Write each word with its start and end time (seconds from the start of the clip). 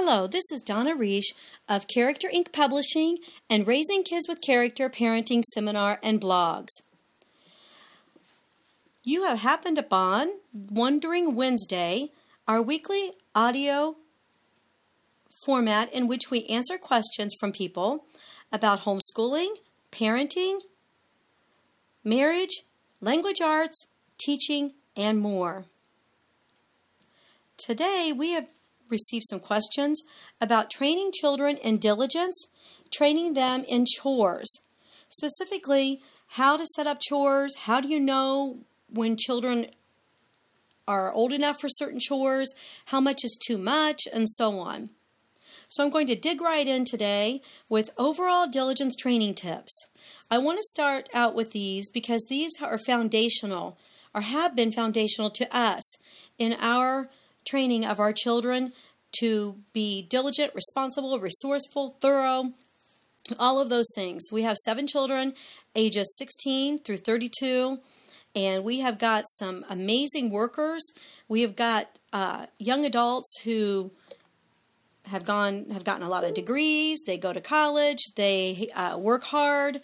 Hello, 0.00 0.28
this 0.28 0.52
is 0.52 0.60
Donna 0.60 0.94
Reish 0.94 1.34
of 1.68 1.88
Character 1.88 2.28
Ink 2.32 2.52
Publishing 2.52 3.18
and 3.50 3.66
Raising 3.66 4.04
Kids 4.04 4.28
with 4.28 4.40
Character 4.40 4.88
Parenting 4.88 5.42
Seminar 5.42 5.98
and 6.04 6.20
Blogs. 6.20 6.68
You 9.02 9.24
have 9.24 9.40
happened 9.40 9.76
upon 9.76 10.34
Wondering 10.54 11.34
Wednesday, 11.34 12.12
our 12.46 12.62
weekly 12.62 13.10
audio 13.34 13.96
format 15.44 15.92
in 15.92 16.06
which 16.06 16.30
we 16.30 16.46
answer 16.46 16.78
questions 16.78 17.34
from 17.40 17.50
people 17.50 18.04
about 18.52 18.82
homeschooling, 18.82 19.56
parenting, 19.90 20.60
marriage, 22.04 22.62
language 23.00 23.40
arts, 23.40 23.94
teaching, 24.16 24.74
and 24.96 25.18
more. 25.18 25.64
Today 27.56 28.12
we 28.16 28.30
have 28.30 28.46
received 28.90 29.24
some 29.28 29.40
questions 29.40 30.02
about 30.40 30.70
training 30.70 31.10
children 31.12 31.56
in 31.58 31.78
diligence, 31.78 32.48
training 32.90 33.34
them 33.34 33.64
in 33.68 33.84
chores. 33.86 34.48
Specifically, 35.08 36.00
how 36.32 36.56
to 36.56 36.66
set 36.66 36.86
up 36.86 37.00
chores, 37.00 37.56
how 37.60 37.80
do 37.80 37.88
you 37.88 38.00
know 38.00 38.58
when 38.90 39.16
children 39.16 39.66
are 40.86 41.12
old 41.12 41.32
enough 41.32 41.60
for 41.60 41.68
certain 41.68 42.00
chores, 42.00 42.54
how 42.86 43.00
much 43.00 43.24
is 43.24 43.38
too 43.46 43.58
much, 43.58 44.08
and 44.12 44.28
so 44.28 44.58
on. 44.58 44.88
So, 45.68 45.84
I'm 45.84 45.90
going 45.90 46.06
to 46.06 46.14
dig 46.14 46.40
right 46.40 46.66
in 46.66 46.86
today 46.86 47.42
with 47.68 47.90
overall 47.98 48.48
diligence 48.48 48.96
training 48.96 49.34
tips. 49.34 49.88
I 50.30 50.38
want 50.38 50.58
to 50.58 50.64
start 50.64 51.10
out 51.12 51.34
with 51.34 51.52
these 51.52 51.90
because 51.90 52.26
these 52.28 52.60
are 52.62 52.78
foundational 52.78 53.76
or 54.14 54.22
have 54.22 54.56
been 54.56 54.72
foundational 54.72 55.28
to 55.30 55.46
us 55.54 55.98
in 56.38 56.56
our 56.58 57.10
training 57.48 57.84
of 57.84 58.00
our 58.00 58.12
children 58.12 58.72
to 59.20 59.56
be 59.72 60.02
diligent, 60.02 60.54
responsible, 60.54 61.18
resourceful, 61.18 61.96
thorough, 62.00 62.52
all 63.38 63.60
of 63.60 63.68
those 63.68 63.88
things. 63.94 64.24
We 64.32 64.42
have 64.42 64.56
seven 64.64 64.86
children, 64.86 65.34
ages 65.74 66.14
16 66.18 66.78
through 66.78 66.98
32, 66.98 67.78
and 68.34 68.64
we 68.64 68.80
have 68.80 68.98
got 68.98 69.24
some 69.28 69.64
amazing 69.70 70.30
workers. 70.30 70.82
We 71.28 71.42
have 71.42 71.56
got 71.56 71.86
uh, 72.12 72.46
young 72.58 72.84
adults 72.84 73.40
who 73.44 73.90
have 75.06 75.24
gone 75.24 75.70
have 75.70 75.84
gotten 75.84 76.02
a 76.02 76.08
lot 76.08 76.24
of 76.24 76.34
degrees. 76.34 77.00
They 77.06 77.16
go 77.16 77.32
to 77.32 77.40
college. 77.40 77.98
They 78.16 78.68
uh, 78.76 78.98
work 78.98 79.24
hard. 79.24 79.80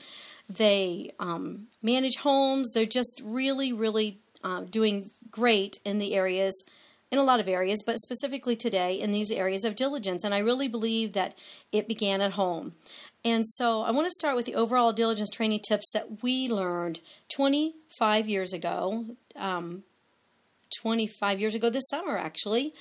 They 0.51 1.13
um, 1.19 1.69
manage 1.83 2.17
homes. 2.19 2.73
They're 2.73 2.85
just 2.85 3.23
really, 3.25 3.73
really 3.73 4.19
uh, 4.43 4.63
doing 4.63 5.11
great 5.31 5.79
in 5.87 5.99
the 5.99 6.15
areas 6.15 6.65
in 7.15 7.21
a 7.21 7.25
lot 7.25 7.39
of 7.39 7.47
areas, 7.49 7.83
but 7.87 8.01
specifically 8.01 8.57
today 8.57 8.95
in 8.95 9.13
these 9.13 9.31
areas 9.31 9.65
of 9.65 9.77
diligence. 9.77 10.25
And 10.25 10.35
I 10.35 10.41
really 10.41 10.67
believe 10.67 11.13
that 11.13 11.39
it 11.71 11.87
began 11.87 12.21
at 12.21 12.33
home. 12.33 12.75
And 13.25 13.47
so 13.47 13.83
I 13.83 13.93
want 13.93 14.07
to 14.07 14.11
start 14.19 14.35
with 14.35 14.47
the 14.47 14.57
overall 14.57 14.93
diligence 14.93 15.31
training 15.31 15.61
tips 15.67 15.89
that 15.93 16.23
we 16.23 16.49
learned 16.49 16.99
25 17.35 18.29
years 18.29 18.53
ago, 18.53 19.07
um, 19.37 19.85
25 20.83 21.41
years 21.41 21.55
ago 21.55 21.71
this 21.71 21.89
summer 21.89 22.17
actually, 22.17 22.73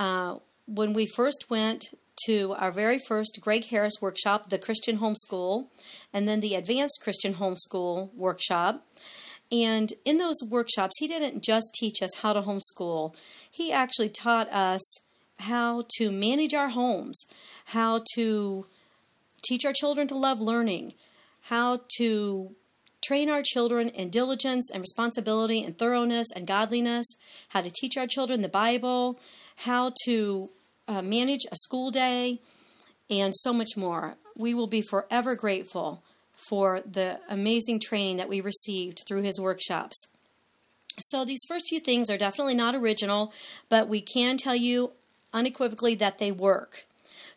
uh, 0.00 0.38
when 0.66 0.92
we 0.92 1.06
first 1.06 1.46
went 1.48 1.84
to 2.26 2.56
our 2.58 2.72
very 2.72 2.98
first 2.98 3.38
Gregg 3.40 3.66
Harris 3.66 4.02
workshop, 4.02 4.50
the 4.50 4.58
Christian 4.58 4.98
Homeschool, 4.98 5.68
and 6.12 6.26
then 6.26 6.40
the 6.40 6.56
Advanced 6.56 7.00
Christian 7.00 7.34
Homeschool 7.34 8.12
workshop. 8.14 8.84
And 9.50 9.92
in 10.04 10.18
those 10.18 10.36
workshops, 10.48 10.98
he 10.98 11.08
didn't 11.08 11.42
just 11.42 11.74
teach 11.74 12.02
us 12.02 12.20
how 12.20 12.32
to 12.32 12.42
homeschool, 12.42 13.14
he 13.50 13.72
actually 13.72 14.10
taught 14.10 14.48
us 14.52 14.82
how 15.40 15.84
to 15.96 16.10
manage 16.10 16.52
our 16.52 16.68
homes, 16.68 17.24
how 17.66 18.02
to 18.14 18.66
teach 19.42 19.64
our 19.64 19.72
children 19.72 20.08
to 20.08 20.18
love 20.18 20.40
learning, 20.40 20.92
how 21.42 21.80
to 21.96 22.54
train 23.02 23.30
our 23.30 23.42
children 23.42 23.88
in 23.90 24.10
diligence 24.10 24.70
and 24.70 24.82
responsibility 24.82 25.62
and 25.62 25.78
thoroughness 25.78 26.26
and 26.34 26.46
godliness, 26.46 27.06
how 27.50 27.60
to 27.60 27.70
teach 27.70 27.96
our 27.96 28.06
children 28.06 28.42
the 28.42 28.48
Bible, 28.48 29.18
how 29.56 29.92
to 30.04 30.50
uh, 30.88 31.00
manage 31.00 31.46
a 31.50 31.56
school 31.56 31.90
day, 31.90 32.40
and 33.08 33.34
so 33.34 33.52
much 33.52 33.76
more. 33.76 34.16
We 34.36 34.52
will 34.52 34.66
be 34.66 34.82
forever 34.82 35.34
grateful 35.34 36.02
for 36.48 36.80
the 36.80 37.20
amazing 37.28 37.80
training 37.80 38.16
that 38.16 38.28
we 38.28 38.40
received 38.40 39.02
through 39.06 39.22
his 39.22 39.40
workshops. 39.40 40.08
So, 41.00 41.24
these 41.24 41.44
first 41.46 41.68
few 41.68 41.80
things 41.80 42.10
are 42.10 42.18
definitely 42.18 42.54
not 42.54 42.74
original, 42.74 43.32
but 43.68 43.88
we 43.88 44.00
can 44.00 44.36
tell 44.36 44.56
you 44.56 44.92
unequivocally 45.32 45.94
that 45.96 46.18
they 46.18 46.32
work. 46.32 46.86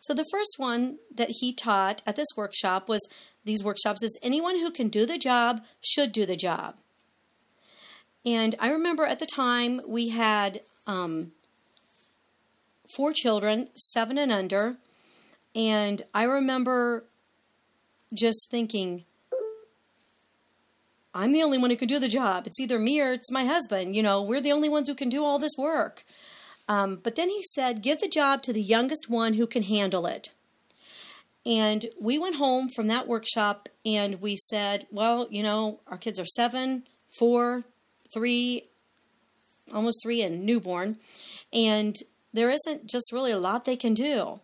So, 0.00 0.14
the 0.14 0.26
first 0.30 0.54
one 0.56 0.98
that 1.14 1.36
he 1.40 1.52
taught 1.52 2.02
at 2.06 2.16
this 2.16 2.28
workshop 2.36 2.88
was 2.88 3.06
these 3.44 3.62
workshops 3.62 4.02
is 4.02 4.18
anyone 4.22 4.58
who 4.58 4.70
can 4.70 4.88
do 4.88 5.06
the 5.06 5.18
job 5.18 5.62
should 5.80 6.12
do 6.12 6.26
the 6.26 6.36
job. 6.36 6.74
And 8.24 8.54
I 8.60 8.70
remember 8.70 9.04
at 9.04 9.20
the 9.20 9.26
time 9.26 9.80
we 9.86 10.10
had 10.10 10.60
um, 10.86 11.32
four 12.94 13.12
children, 13.12 13.68
seven 13.74 14.18
and 14.18 14.32
under, 14.32 14.76
and 15.54 16.02
I 16.14 16.24
remember 16.24 17.04
just 18.12 18.50
thinking, 18.50 19.04
I'm 21.14 21.32
the 21.32 21.42
only 21.42 21.58
one 21.58 21.70
who 21.70 21.76
can 21.76 21.88
do 21.88 21.98
the 21.98 22.08
job. 22.08 22.46
It's 22.46 22.60
either 22.60 22.78
me 22.78 23.00
or 23.00 23.12
it's 23.12 23.32
my 23.32 23.44
husband. 23.44 23.94
You 23.94 24.02
know, 24.02 24.22
we're 24.22 24.40
the 24.40 24.52
only 24.52 24.68
ones 24.68 24.88
who 24.88 24.94
can 24.94 25.08
do 25.08 25.24
all 25.24 25.38
this 25.38 25.56
work. 25.58 26.04
Um, 26.68 27.00
but 27.02 27.16
then 27.16 27.28
he 27.28 27.42
said, 27.54 27.82
give 27.82 28.00
the 28.00 28.08
job 28.08 28.42
to 28.42 28.52
the 28.52 28.62
youngest 28.62 29.10
one 29.10 29.34
who 29.34 29.46
can 29.46 29.62
handle 29.62 30.06
it. 30.06 30.32
And 31.44 31.86
we 32.00 32.18
went 32.18 32.36
home 32.36 32.68
from 32.68 32.86
that 32.86 33.08
workshop 33.08 33.68
and 33.84 34.20
we 34.20 34.36
said, 34.36 34.86
well, 34.90 35.26
you 35.30 35.42
know, 35.42 35.80
our 35.88 35.98
kids 35.98 36.20
are 36.20 36.26
seven, 36.26 36.84
four, 37.10 37.64
three, 38.14 38.62
almost 39.74 40.00
three, 40.02 40.22
and 40.22 40.44
newborn. 40.44 40.96
And 41.52 41.96
there 42.32 42.50
isn't 42.50 42.88
just 42.88 43.12
really 43.12 43.32
a 43.32 43.38
lot 43.38 43.64
they 43.64 43.76
can 43.76 43.92
do. 43.92 44.40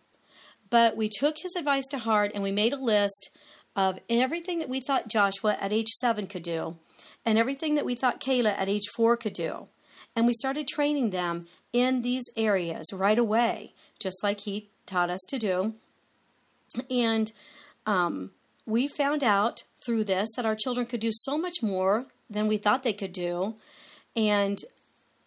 But 0.69 0.97
we 0.97 1.09
took 1.09 1.37
his 1.39 1.55
advice 1.55 1.87
to 1.87 1.99
heart 1.99 2.31
and 2.33 2.43
we 2.43 2.51
made 2.51 2.73
a 2.73 2.79
list 2.79 3.35
of 3.75 3.99
everything 4.09 4.59
that 4.59 4.69
we 4.69 4.79
thought 4.79 5.07
Joshua 5.07 5.55
at 5.61 5.73
age 5.73 5.89
seven 5.89 6.27
could 6.27 6.43
do 6.43 6.77
and 7.25 7.37
everything 7.37 7.75
that 7.75 7.85
we 7.85 7.95
thought 7.95 8.21
Kayla 8.21 8.57
at 8.57 8.69
age 8.69 8.87
four 8.95 9.17
could 9.17 9.33
do. 9.33 9.67
And 10.15 10.25
we 10.25 10.33
started 10.33 10.67
training 10.67 11.11
them 11.11 11.45
in 11.71 12.01
these 12.01 12.25
areas 12.35 12.91
right 12.91 13.19
away, 13.19 13.73
just 13.99 14.23
like 14.23 14.41
he 14.41 14.69
taught 14.85 15.09
us 15.09 15.21
to 15.29 15.37
do. 15.37 15.75
And 16.89 17.31
um, 17.85 18.31
we 18.65 18.87
found 18.87 19.23
out 19.23 19.63
through 19.85 20.03
this 20.05 20.29
that 20.35 20.45
our 20.45 20.55
children 20.55 20.85
could 20.85 20.99
do 20.99 21.11
so 21.11 21.37
much 21.37 21.55
more 21.61 22.07
than 22.29 22.47
we 22.47 22.57
thought 22.57 22.83
they 22.83 22.93
could 22.93 23.13
do. 23.13 23.55
And 24.15 24.57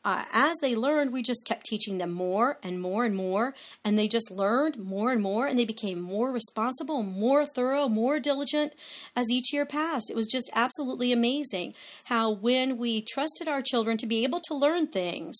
uh, 0.04 0.24
as 0.32 0.58
they 0.58 0.74
learned, 0.74 1.12
we 1.12 1.22
just 1.22 1.46
kept 1.46 1.66
teaching 1.66 1.98
them 1.98 2.10
more 2.10 2.58
and 2.62 2.80
more 2.80 3.04
and 3.04 3.14
more, 3.14 3.54
and 3.84 3.96
they 3.96 4.08
just 4.08 4.32
learned 4.32 4.76
more 4.76 5.12
and 5.12 5.22
more, 5.22 5.46
and 5.46 5.56
they 5.56 5.64
became 5.64 6.00
more 6.00 6.32
responsible, 6.32 7.04
more 7.04 7.44
thorough, 7.44 7.88
more 7.88 8.18
diligent 8.18 8.74
as 9.14 9.30
each 9.30 9.52
year 9.52 9.64
passed. 9.64 10.10
It 10.10 10.16
was 10.16 10.26
just 10.26 10.50
absolutely 10.54 11.12
amazing 11.12 11.74
how, 12.06 12.32
when 12.32 12.78
we 12.78 13.02
trusted 13.02 13.46
our 13.46 13.62
children 13.62 13.96
to 13.98 14.06
be 14.06 14.24
able 14.24 14.40
to 14.40 14.56
learn 14.56 14.88
things 14.88 15.36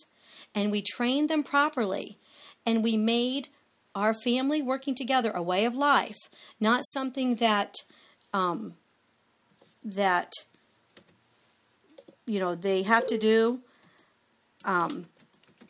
and 0.55 0.71
we 0.71 0.83
trained 0.83 1.29
them 1.29 1.43
properly, 1.43 2.19
and 2.65 2.85
we 2.85 2.97
made 2.97 3.49
our 3.95 4.15
family 4.15 4.63
working 4.63 4.95
together 4.95 5.33
a 5.35 5.43
way 5.43 5.65
of 5.65 5.75
life, 5.75 6.19
not 6.61 6.85
something 6.93 7.37
that 7.37 7.79
um, 8.33 8.75
that 9.85 10.33
you 12.27 12.39
know 12.39 12.55
they 12.55 12.83
have 12.83 13.07
to 13.07 13.19
do 13.19 13.61
um, 14.65 15.07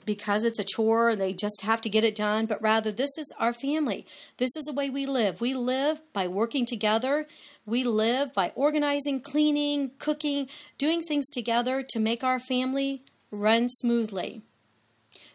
because 0.04 0.44
it's 0.44 0.58
a 0.58 0.64
chore 0.64 1.10
and 1.10 1.20
they 1.20 1.32
just 1.32 1.62
have 1.62 1.80
to 1.82 1.88
get 1.88 2.04
it 2.04 2.14
done, 2.14 2.46
but 2.46 2.60
rather 2.62 2.90
this 2.90 3.16
is 3.18 3.32
our 3.38 3.52
family. 3.52 4.06
This 4.38 4.56
is 4.56 4.64
the 4.64 4.72
way 4.72 4.90
we 4.90 5.06
live. 5.06 5.40
We 5.40 5.54
live 5.54 6.00
by 6.12 6.28
working 6.28 6.66
together. 6.66 7.26
We 7.66 7.84
live 7.84 8.34
by 8.34 8.52
organizing, 8.54 9.20
cleaning, 9.20 9.92
cooking, 9.98 10.48
doing 10.78 11.02
things 11.02 11.28
together 11.30 11.82
to 11.90 12.00
make 12.00 12.24
our 12.24 12.38
family 12.38 13.02
run 13.30 13.68
smoothly. 13.68 14.42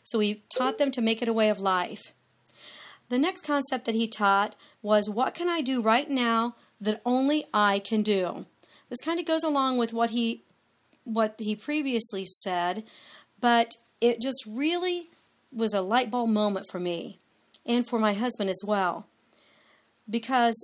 So 0.03 0.19
we 0.19 0.43
taught 0.49 0.77
them 0.77 0.91
to 0.91 1.01
make 1.01 1.21
it 1.21 1.27
a 1.27 1.33
way 1.33 1.49
of 1.49 1.59
life. 1.59 2.13
The 3.09 3.17
next 3.17 3.45
concept 3.45 3.85
that 3.85 3.95
he 3.95 4.07
taught 4.07 4.55
was 4.81 5.09
what 5.09 5.33
can 5.33 5.47
I 5.47 5.61
do 5.61 5.81
right 5.81 6.09
now 6.09 6.55
that 6.81 7.01
only 7.05 7.45
I 7.53 7.79
can 7.79 8.01
do? 8.03 8.45
This 8.89 9.01
kind 9.01 9.19
of 9.19 9.25
goes 9.25 9.43
along 9.43 9.77
with 9.77 9.93
what 9.93 10.11
he 10.11 10.43
what 11.03 11.35
he 11.39 11.55
previously 11.55 12.25
said 12.25 12.83
but 13.39 13.71
it 14.01 14.21
just 14.21 14.43
really 14.47 15.09
was 15.51 15.73
a 15.73 15.81
light 15.81 16.11
bulb 16.11 16.29
moment 16.29 16.67
for 16.69 16.79
me 16.79 17.19
and 17.65 17.87
for 17.87 17.99
my 17.99 18.13
husband 18.13 18.49
as 18.49 18.61
well. 18.65 19.07
Because 20.09 20.55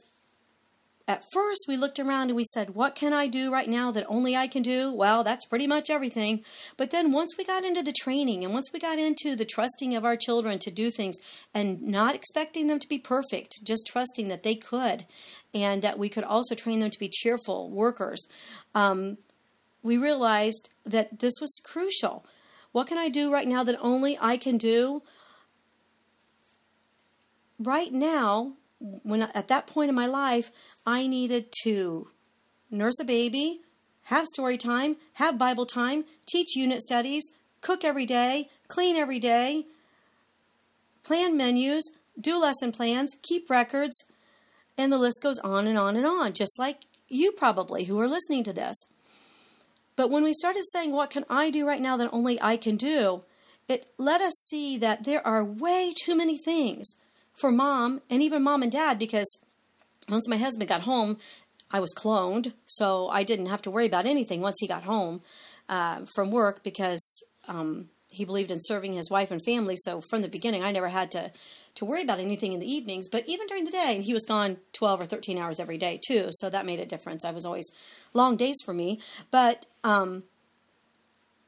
at 1.08 1.26
first 1.34 1.66
we 1.68 1.76
looked 1.76 2.00
around 2.00 2.30
and 2.30 2.36
we 2.36 2.46
said, 2.46 2.76
What 2.76 2.96
can 2.96 3.12
I 3.12 3.28
do 3.28 3.52
right 3.52 3.68
now 3.68 3.92
that 3.92 4.06
only 4.08 4.38
I 4.38 4.48
can 4.48 4.64
do? 4.64 4.94
Well, 4.94 5.24
that's 5.24 5.46
pretty 5.46 5.68
much 5.68 5.90
everything. 5.90 6.44
But 6.78 6.92
then 6.92 7.12
once 7.12 7.36
we 7.38 7.44
got 7.44 7.66
into 7.66 7.84
the 7.84 7.92
training 7.92 8.44
and 8.44 8.54
once 8.54 8.72
we 8.74 8.80
got 8.80 9.00
into 9.00 9.36
the 9.36 9.46
trusting 9.46 9.96
of 9.96 10.06
our 10.06 10.16
children 10.16 10.60
to 10.60 10.72
do 10.72 10.92
things 10.92 11.18
and 11.54 11.82
not 11.82 12.16
expecting 12.16 12.68
them 12.68 12.80
to 12.80 12.88
be 12.88 13.00
perfect, 13.00 13.66
just 13.66 13.88
trusting 13.88 14.30
that 14.30 14.44
they 14.44 14.56
could 14.56 15.06
and 15.54 15.82
that 15.82 16.00
we 16.00 16.08
could 16.08 16.24
also 16.24 16.56
train 16.56 16.80
them 16.80 16.90
to 16.90 17.00
be 17.00 17.10
cheerful 17.10 17.70
workers, 17.70 18.26
um, 18.74 19.18
we 19.82 19.98
realized 19.98 20.70
that 20.86 21.20
this 21.20 21.34
was 21.42 21.62
crucial. 21.66 22.26
What 22.74 22.88
can 22.88 22.98
I 22.98 23.08
do 23.08 23.32
right 23.32 23.48
now 23.48 23.64
that 23.64 23.80
only 23.80 24.18
I 24.20 24.36
can 24.36 24.58
do? 24.58 25.04
Right 27.60 27.94
now, 27.94 28.54
when 29.04 29.22
at 29.22 29.48
that 29.48 29.68
point 29.68 29.90
in 29.90 29.96
my 29.96 30.08
life, 30.08 30.52
I 30.86 31.08
needed 31.08 31.46
to 31.64 32.10
nurse 32.70 33.00
a 33.00 33.06
baby, 33.06 33.62
have 34.06 34.26
story 34.26 34.58
time, 34.58 34.98
have 35.14 35.38
Bible 35.38 35.66
time, 35.66 36.04
teach 36.26 36.56
unit 36.56 36.82
studies, 36.82 37.24
cook 37.62 37.86
every 37.86 38.08
day, 38.08 38.50
clean 38.68 38.96
every 38.96 39.20
day, 39.20 39.68
plan 41.04 41.38
menus, 41.38 41.98
do 42.20 42.42
lesson 42.42 42.72
plans, 42.72 43.16
keep 43.22 43.50
records, 43.50 44.12
and 44.78 44.92
the 44.92 44.98
list 44.98 45.22
goes 45.22 45.38
on 45.40 45.68
and 45.68 45.78
on 45.78 45.96
and 45.96 46.08
on, 46.08 46.34
just 46.34 46.58
like 46.58 46.80
you 47.08 47.32
probably 47.32 47.84
who 47.84 48.00
are 48.00 48.08
listening 48.08 48.44
to 48.44 48.54
this. 48.54 48.76
But 49.96 50.10
when 50.10 50.24
we 50.24 50.34
started 50.34 50.64
saying, 50.72 50.92
What 50.92 51.10
can 51.10 51.26
I 51.30 51.50
do 51.50 51.68
right 51.68 51.82
now 51.82 51.98
that 51.98 52.10
only 52.12 52.42
I 52.42 52.58
can 52.58 52.76
do? 52.76 53.24
it 53.68 53.90
let 53.98 54.22
us 54.22 54.34
see 54.50 54.78
that 54.78 55.06
there 55.06 55.26
are 55.26 55.44
way 55.44 55.94
too 56.06 56.16
many 56.16 56.38
things 56.38 56.96
for 57.34 57.52
mom 57.52 58.02
and 58.10 58.22
even 58.22 58.44
mom 58.44 58.62
and 58.62 58.72
dad 58.72 59.00
because 59.00 59.28
once 60.10 60.28
my 60.28 60.38
husband 60.38 60.68
got 60.68 60.82
home, 60.82 61.18
I 61.72 61.80
was 61.80 61.94
cloned, 61.94 62.54
so 62.66 63.08
I 63.08 63.24
didn't 63.24 63.48
have 63.48 63.62
to 63.64 63.72
worry 63.72 63.88
about 63.88 64.06
anything 64.06 64.42
once 64.42 64.60
he 64.60 64.68
got 64.68 64.84
home 64.84 65.22
uh, 65.70 66.02
from 66.14 66.30
work 66.30 66.62
because 66.64 67.24
um, 67.48 67.90
he 68.10 68.26
believed 68.26 68.52
in 68.52 68.60
serving 68.62 68.94
his 68.94 69.10
wife 69.10 69.32
and 69.32 69.42
family. 69.44 69.76
So 69.78 70.02
from 70.02 70.22
the 70.22 70.28
beginning, 70.28 70.64
I 70.64 70.72
never 70.72 70.90
had 70.90 71.10
to 71.12 71.32
to 71.76 71.86
worry 71.86 72.04
about 72.04 72.20
anything 72.20 72.54
in 72.54 72.60
the 72.60 72.72
evenings. 72.72 73.10
But 73.10 73.24
even 73.28 73.48
during 73.48 73.64
the 73.64 73.72
day, 73.72 73.94
and 73.96 74.04
he 74.04 74.14
was 74.14 74.26
gone 74.26 74.58
twelve 74.74 75.02
or 75.02 75.06
thirteen 75.06 75.40
hours 75.40 75.60
every 75.60 75.78
day 75.78 76.00
too, 76.06 76.28
so 76.32 76.50
that 76.50 76.66
made 76.66 76.80
a 76.80 76.86
difference. 76.86 77.26
I 77.26 77.32
was 77.32 77.46
always 77.46 77.72
long 78.14 78.38
days 78.38 78.58
for 78.64 78.74
me, 78.74 79.00
but 79.32 79.66
um, 79.84 80.24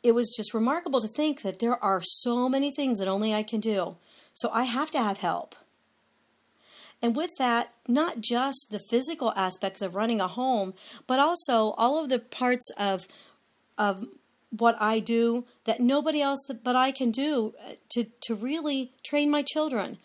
it 0.03 0.13
was 0.13 0.33
just 0.35 0.53
remarkable 0.53 1.01
to 1.01 1.07
think 1.07 1.41
that 1.41 1.59
there 1.59 1.83
are 1.83 2.01
so 2.03 2.47
many 2.47 2.71
things 2.71 2.99
that 2.99 3.07
only 3.07 3.33
I 3.33 3.43
can 3.43 3.59
do. 3.59 3.97
So 4.33 4.49
I 4.51 4.63
have 4.63 4.91
to 4.91 4.99
have 4.99 5.19
help. 5.19 5.55
And 7.01 7.15
with 7.15 7.37
that, 7.37 7.73
not 7.87 8.21
just 8.21 8.67
the 8.71 8.79
physical 8.79 9.31
aspects 9.35 9.81
of 9.81 9.95
running 9.95 10.21
a 10.21 10.27
home, 10.27 10.73
but 11.07 11.19
also 11.19 11.73
all 11.77 12.03
of 12.03 12.09
the 12.09 12.19
parts 12.19 12.69
of 12.77 13.07
of 13.77 14.05
what 14.49 14.75
I 14.79 14.99
do 14.99 15.45
that 15.65 15.79
nobody 15.79 16.21
else 16.21 16.39
but 16.63 16.75
I 16.75 16.91
can 16.91 17.11
do 17.11 17.53
uh, 17.59 17.73
to, 17.89 18.05
to 18.21 18.35
really 18.35 18.91
train 19.03 19.29
my 19.29 19.41
children. 19.41 19.97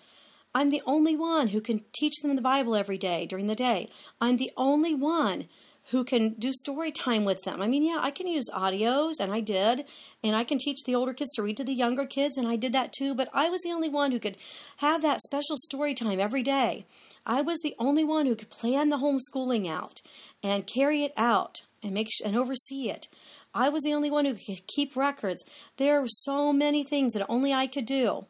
I'm 0.54 0.70
the 0.70 0.82
only 0.86 1.14
one 1.16 1.48
who 1.48 1.60
can 1.60 1.84
teach 1.92 2.20
them 2.20 2.34
the 2.34 2.42
Bible 2.42 2.74
every 2.74 2.98
day 2.98 3.26
during 3.26 3.46
the 3.46 3.54
day. 3.54 3.88
I'm 4.20 4.36
the 4.36 4.50
only 4.56 4.94
one 4.94 5.46
who 5.90 6.04
can 6.04 6.34
do 6.34 6.52
story 6.52 6.92
time 6.92 7.24
with 7.24 7.42
them. 7.42 7.60
I 7.60 7.66
mean, 7.66 7.82
yeah, 7.82 7.98
I 8.00 8.10
can 8.10 8.26
use 8.26 8.48
audios, 8.54 9.14
and 9.20 9.32
I 9.32 9.40
did, 9.40 9.84
and 10.22 10.36
I 10.36 10.44
can 10.44 10.58
teach 10.58 10.84
the 10.84 10.94
older 10.94 11.12
kids 11.12 11.32
to 11.32 11.42
read 11.42 11.56
to 11.56 11.64
the 11.64 11.74
younger 11.74 12.06
kids, 12.06 12.38
and 12.38 12.46
I 12.46 12.56
did 12.56 12.72
that 12.72 12.92
too, 12.92 13.14
but 13.14 13.28
I 13.34 13.48
was 13.50 13.62
the 13.62 13.72
only 13.72 13.88
one 13.88 14.12
who 14.12 14.18
could 14.18 14.36
have 14.78 15.02
that 15.02 15.20
special 15.20 15.56
story 15.56 15.94
time 15.94 16.20
every 16.20 16.42
day. 16.42 16.86
I 17.26 17.42
was 17.42 17.58
the 17.60 17.74
only 17.78 18.04
one 18.04 18.26
who 18.26 18.36
could 18.36 18.50
plan 18.50 18.88
the 18.88 18.98
homeschooling 18.98 19.68
out 19.68 20.00
and 20.42 20.66
carry 20.66 21.02
it 21.02 21.12
out 21.16 21.56
and 21.82 21.92
make 21.92 22.08
and 22.24 22.36
oversee 22.36 22.88
it. 22.88 23.08
I 23.52 23.68
was 23.68 23.82
the 23.82 23.94
only 23.94 24.10
one 24.10 24.24
who 24.24 24.34
could 24.34 24.66
keep 24.68 24.96
records. 24.96 25.44
There 25.76 26.00
were 26.00 26.08
so 26.08 26.52
many 26.52 26.84
things 26.84 27.14
that 27.14 27.26
only 27.28 27.52
I 27.52 27.66
could 27.66 27.84
do 27.84 28.26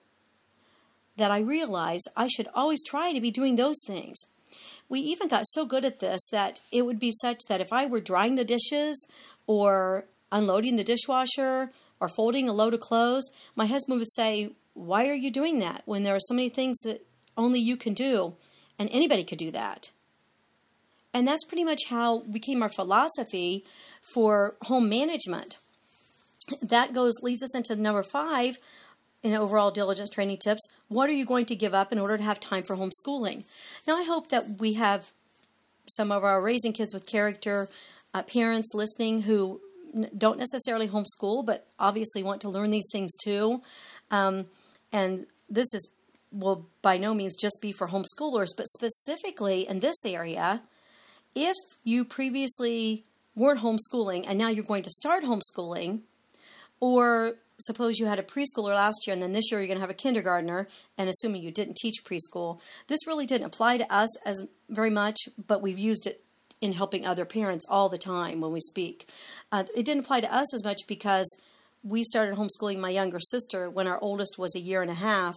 that 1.16 1.30
I 1.30 1.40
realized 1.40 2.08
I 2.16 2.26
should 2.26 2.48
always 2.54 2.82
try 2.82 3.12
to 3.12 3.20
be 3.20 3.30
doing 3.30 3.56
those 3.56 3.80
things. 3.86 4.18
We 4.90 4.98
even 5.00 5.28
got 5.28 5.46
so 5.46 5.64
good 5.64 5.84
at 5.84 6.00
this 6.00 6.20
that 6.32 6.60
it 6.72 6.84
would 6.84 6.98
be 6.98 7.12
such 7.22 7.38
that 7.48 7.60
if 7.60 7.72
I 7.72 7.86
were 7.86 8.00
drying 8.00 8.34
the 8.34 8.44
dishes 8.44 9.06
or 9.46 10.04
unloading 10.32 10.76
the 10.76 10.84
dishwasher 10.84 11.70
or 12.00 12.08
folding 12.08 12.48
a 12.48 12.52
load 12.52 12.74
of 12.74 12.80
clothes, 12.80 13.30
my 13.54 13.66
husband 13.66 14.00
would 14.00 14.10
say, 14.10 14.50
Why 14.74 15.08
are 15.08 15.14
you 15.14 15.30
doing 15.30 15.60
that 15.60 15.82
when 15.86 16.02
there 16.02 16.16
are 16.16 16.20
so 16.20 16.34
many 16.34 16.48
things 16.48 16.78
that 16.80 17.06
only 17.36 17.60
you 17.60 17.76
can 17.76 17.94
do 17.94 18.34
and 18.80 18.90
anybody 18.92 19.22
could 19.22 19.38
do 19.38 19.52
that? 19.52 19.92
And 21.14 21.26
that's 21.26 21.44
pretty 21.44 21.64
much 21.64 21.88
how 21.88 22.20
became 22.20 22.60
our 22.62 22.68
philosophy 22.68 23.64
for 24.12 24.56
home 24.62 24.88
management. 24.88 25.58
That 26.62 26.92
goes 26.92 27.14
leads 27.22 27.44
us 27.44 27.54
into 27.54 27.76
number 27.76 28.02
five 28.02 28.56
in 29.22 29.34
overall 29.34 29.70
diligence 29.70 30.10
training 30.10 30.38
tips. 30.38 30.66
What 30.88 31.08
are 31.08 31.14
you 31.14 31.26
going 31.26 31.46
to 31.46 31.56
give 31.56 31.74
up 31.74 31.92
in 31.92 31.98
order 31.98 32.16
to 32.16 32.22
have 32.22 32.40
time 32.40 32.62
for 32.62 32.76
homeschooling? 32.76 33.44
Now, 33.86 33.96
I 33.96 34.04
hope 34.04 34.28
that 34.28 34.60
we 34.60 34.74
have 34.74 35.10
some 35.86 36.12
of 36.12 36.24
our 36.24 36.40
raising 36.40 36.72
kids 36.72 36.94
with 36.94 37.06
character 37.06 37.68
uh, 38.14 38.22
parents 38.22 38.72
listening 38.74 39.22
who 39.22 39.60
n- 39.94 40.10
don't 40.16 40.38
necessarily 40.38 40.88
homeschool, 40.88 41.44
but 41.44 41.66
obviously 41.78 42.22
want 42.22 42.40
to 42.42 42.48
learn 42.48 42.70
these 42.70 42.88
things 42.90 43.16
too. 43.22 43.60
Um, 44.10 44.46
and 44.92 45.26
this 45.48 45.72
is 45.74 45.94
will 46.32 46.68
by 46.80 46.96
no 46.96 47.12
means 47.12 47.36
just 47.36 47.58
be 47.60 47.72
for 47.72 47.88
homeschoolers, 47.88 48.50
but 48.56 48.68
specifically 48.68 49.66
in 49.68 49.80
this 49.80 50.04
area, 50.06 50.62
if 51.34 51.56
you 51.82 52.04
previously 52.04 53.04
weren't 53.34 53.60
homeschooling 53.60 54.24
and 54.28 54.38
now 54.38 54.48
you're 54.48 54.64
going 54.64 54.82
to 54.82 54.90
start 54.90 55.24
homeschooling, 55.24 56.02
or 56.80 57.34
suppose 57.58 57.98
you 57.98 58.06
had 58.06 58.18
a 58.18 58.22
preschooler 58.22 58.74
last 58.74 59.06
year 59.06 59.12
and 59.12 59.22
then 59.22 59.32
this 59.32 59.50
year 59.50 59.60
you're 59.60 59.66
going 59.66 59.76
to 59.76 59.82
have 59.82 59.90
a 59.90 59.94
kindergartner, 59.94 60.66
and 60.98 61.08
assuming 61.08 61.42
you 61.42 61.50
didn't 61.50 61.76
teach 61.76 62.04
preschool, 62.04 62.60
this 62.88 63.06
really 63.06 63.26
didn't 63.26 63.46
apply 63.46 63.76
to 63.76 63.94
us 63.94 64.16
as 64.26 64.48
very 64.68 64.90
much, 64.90 65.28
but 65.46 65.62
we've 65.62 65.78
used 65.78 66.06
it 66.06 66.22
in 66.60 66.72
helping 66.72 67.06
other 67.06 67.24
parents 67.24 67.66
all 67.70 67.88
the 67.88 67.98
time 67.98 68.40
when 68.40 68.52
we 68.52 68.60
speak. 68.60 69.08
Uh, 69.50 69.64
it 69.76 69.86
didn't 69.86 70.04
apply 70.04 70.20
to 70.20 70.34
us 70.34 70.52
as 70.54 70.64
much 70.64 70.82
because 70.88 71.28
we 71.82 72.04
started 72.04 72.36
homeschooling 72.36 72.78
my 72.78 72.90
younger 72.90 73.18
sister 73.18 73.70
when 73.70 73.86
our 73.86 73.98
oldest 74.02 74.38
was 74.38 74.54
a 74.54 74.60
year 74.60 74.82
and 74.82 74.90
a 74.90 74.94
half, 74.94 75.36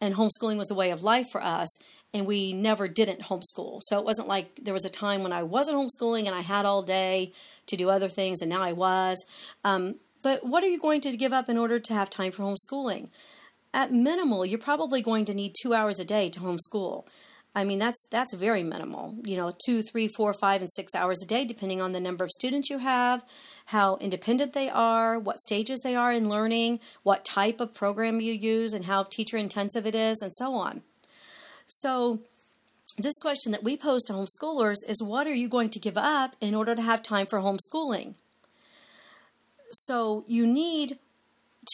and 0.00 0.14
homeschooling 0.14 0.56
was 0.56 0.70
a 0.70 0.74
way 0.74 0.90
of 0.90 1.02
life 1.02 1.28
for 1.30 1.40
us 1.42 1.68
and 2.14 2.26
we 2.26 2.52
never 2.52 2.86
didn't 2.86 3.20
homeschool. 3.20 3.80
So 3.82 3.98
it 3.98 4.04
wasn't 4.04 4.28
like 4.28 4.60
there 4.62 4.72
was 4.72 4.84
a 4.84 4.90
time 4.90 5.24
when 5.24 5.32
I 5.32 5.42
wasn't 5.42 5.76
homeschooling 5.76 6.26
and 6.26 6.34
I 6.34 6.42
had 6.42 6.64
all 6.64 6.80
day 6.80 7.32
to 7.66 7.76
do 7.76 7.90
other 7.90 8.08
things, 8.08 8.40
and 8.40 8.48
now 8.48 8.62
I 8.62 8.72
was. 8.72 9.26
Um, 9.64 9.96
but 10.24 10.40
what 10.42 10.64
are 10.64 10.68
you 10.68 10.80
going 10.80 11.02
to 11.02 11.16
give 11.16 11.34
up 11.34 11.50
in 11.50 11.58
order 11.58 11.78
to 11.78 11.94
have 11.94 12.08
time 12.08 12.32
for 12.32 12.42
homeschooling? 12.42 13.10
At 13.74 13.92
minimal, 13.92 14.46
you're 14.46 14.58
probably 14.58 15.02
going 15.02 15.26
to 15.26 15.34
need 15.34 15.54
two 15.54 15.74
hours 15.74 16.00
a 16.00 16.04
day 16.04 16.30
to 16.30 16.40
homeschool. 16.40 17.06
I 17.54 17.64
mean, 17.64 17.78
that's 17.78 18.06
that's 18.10 18.34
very 18.34 18.62
minimal. 18.62 19.16
You 19.22 19.36
know, 19.36 19.52
two, 19.64 19.82
three, 19.82 20.08
four, 20.08 20.32
five, 20.32 20.60
and 20.62 20.70
six 20.70 20.94
hours 20.94 21.22
a 21.22 21.26
day, 21.26 21.44
depending 21.44 21.82
on 21.82 21.92
the 21.92 22.00
number 22.00 22.24
of 22.24 22.30
students 22.30 22.70
you 22.70 22.78
have, 22.78 23.22
how 23.66 23.96
independent 23.98 24.54
they 24.54 24.70
are, 24.70 25.18
what 25.18 25.40
stages 25.40 25.80
they 25.82 25.94
are 25.94 26.12
in 26.12 26.28
learning, 26.28 26.80
what 27.02 27.24
type 27.24 27.60
of 27.60 27.74
program 27.74 28.20
you 28.20 28.32
use, 28.32 28.72
and 28.72 28.86
how 28.86 29.02
teacher 29.04 29.36
intensive 29.36 29.86
it 29.86 29.94
is, 29.94 30.22
and 30.22 30.32
so 30.34 30.54
on. 30.54 30.82
So, 31.66 32.20
this 32.96 33.18
question 33.18 33.52
that 33.52 33.62
we 33.62 33.76
pose 33.76 34.04
to 34.04 34.14
homeschoolers 34.14 34.78
is 34.88 35.02
what 35.02 35.26
are 35.26 35.34
you 35.34 35.48
going 35.48 35.70
to 35.70 35.78
give 35.78 35.98
up 35.98 36.34
in 36.40 36.54
order 36.54 36.74
to 36.74 36.82
have 36.82 37.02
time 37.02 37.26
for 37.26 37.40
homeschooling? 37.40 38.14
So, 39.74 40.24
you 40.26 40.46
need 40.46 40.98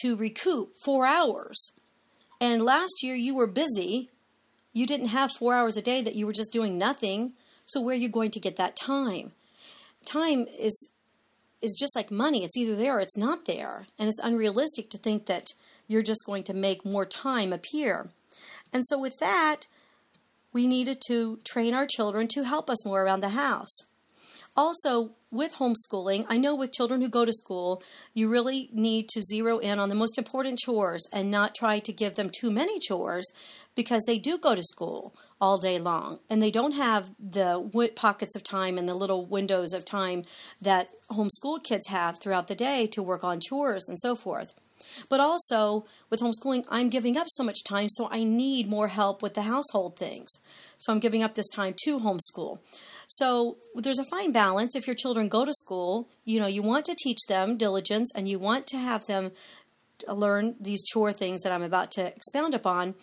to 0.01 0.15
recoup 0.15 0.73
four 0.83 1.05
hours. 1.05 1.79
And 2.39 2.63
last 2.63 3.03
year 3.03 3.15
you 3.15 3.35
were 3.35 3.47
busy. 3.47 4.09
You 4.73 4.87
didn't 4.87 5.07
have 5.07 5.31
four 5.31 5.53
hours 5.53 5.77
a 5.77 5.81
day 5.81 6.01
that 6.01 6.15
you 6.15 6.25
were 6.25 6.33
just 6.33 6.53
doing 6.53 6.77
nothing. 6.77 7.33
So, 7.65 7.81
where 7.81 7.95
are 7.95 7.99
you 7.99 8.09
going 8.09 8.31
to 8.31 8.39
get 8.39 8.57
that 8.57 8.75
time? 8.75 9.31
Time 10.05 10.47
is 10.59 10.91
is 11.61 11.77
just 11.79 11.95
like 11.95 12.09
money. 12.09 12.43
It's 12.43 12.57
either 12.57 12.75
there 12.75 12.97
or 12.97 13.01
it's 13.01 13.17
not 13.17 13.45
there. 13.45 13.85
And 13.99 14.09
it's 14.09 14.19
unrealistic 14.23 14.89
to 14.89 14.97
think 14.97 15.27
that 15.27 15.45
you're 15.87 16.01
just 16.01 16.25
going 16.25 16.43
to 16.45 16.55
make 16.55 16.83
more 16.83 17.05
time 17.05 17.53
appear. 17.53 18.09
And 18.73 18.85
so, 18.85 18.99
with 18.99 19.19
that, 19.19 19.67
we 20.53 20.65
needed 20.65 20.97
to 21.07 21.39
train 21.45 21.73
our 21.73 21.85
children 21.85 22.27
to 22.29 22.43
help 22.43 22.69
us 22.69 22.85
more 22.85 23.03
around 23.03 23.21
the 23.21 23.29
house. 23.29 23.90
Also, 24.55 25.11
with 25.31 25.55
homeschooling, 25.55 26.25
I 26.27 26.37
know 26.37 26.53
with 26.53 26.73
children 26.73 27.01
who 27.01 27.07
go 27.07 27.23
to 27.23 27.31
school, 27.31 27.81
you 28.13 28.29
really 28.29 28.69
need 28.73 29.07
to 29.09 29.21
zero 29.21 29.59
in 29.59 29.79
on 29.79 29.87
the 29.87 29.95
most 29.95 30.17
important 30.17 30.59
chores 30.59 31.07
and 31.13 31.31
not 31.31 31.55
try 31.55 31.79
to 31.79 31.93
give 31.93 32.15
them 32.15 32.29
too 32.29 32.51
many 32.51 32.77
chores 32.77 33.31
because 33.75 34.03
they 34.05 34.17
do 34.17 34.37
go 34.37 34.53
to 34.53 34.61
school 34.61 35.15
all 35.39 35.57
day 35.57 35.79
long 35.79 36.19
and 36.29 36.43
they 36.43 36.51
don't 36.51 36.75
have 36.75 37.11
the 37.17 37.91
pockets 37.95 38.35
of 38.35 38.43
time 38.43 38.77
and 38.77 38.89
the 38.89 38.95
little 38.95 39.25
windows 39.25 39.71
of 39.71 39.85
time 39.85 40.23
that 40.61 40.89
homeschool 41.09 41.63
kids 41.63 41.87
have 41.87 42.19
throughout 42.19 42.49
the 42.49 42.55
day 42.55 42.85
to 42.91 43.01
work 43.01 43.23
on 43.23 43.39
chores 43.39 43.87
and 43.87 43.97
so 43.99 44.15
forth. 44.15 44.53
But 45.09 45.19
also, 45.19 45.85
with 46.09 46.19
homeschooling, 46.19 46.65
I'm 46.69 46.89
giving 46.89 47.15
up 47.15 47.27
so 47.29 47.43
much 47.43 47.63
time, 47.63 47.87
so 47.87 48.09
I 48.11 48.23
need 48.23 48.67
more 48.67 48.89
help 48.89 49.21
with 49.21 49.35
the 49.35 49.43
household 49.43 49.97
things. 49.97 50.29
So 50.77 50.91
I'm 50.91 50.99
giving 50.99 51.23
up 51.23 51.35
this 51.35 51.49
time 51.49 51.75
to 51.83 51.99
homeschool. 51.99 52.59
So 53.13 53.57
there's 53.75 53.99
a 53.99 54.05
fine 54.05 54.31
balance. 54.31 54.73
If 54.73 54.87
your 54.87 54.95
children 54.95 55.27
go 55.27 55.43
to 55.43 55.53
school, 55.53 56.07
you 56.23 56.39
know, 56.39 56.47
you 56.47 56.61
want 56.61 56.85
to 56.85 56.95
teach 56.95 57.25
them 57.27 57.57
diligence 57.57 58.09
and 58.15 58.29
you 58.29 58.39
want 58.39 58.67
to 58.67 58.77
have 58.77 59.05
them 59.05 59.31
learn 60.07 60.55
these 60.61 60.81
chore 60.85 61.11
things 61.11 61.43
that 61.43 61.51
I'm 61.51 61.61
about 61.61 61.91
to 61.91 62.07
expound 62.07 62.55
upon. 62.55 62.95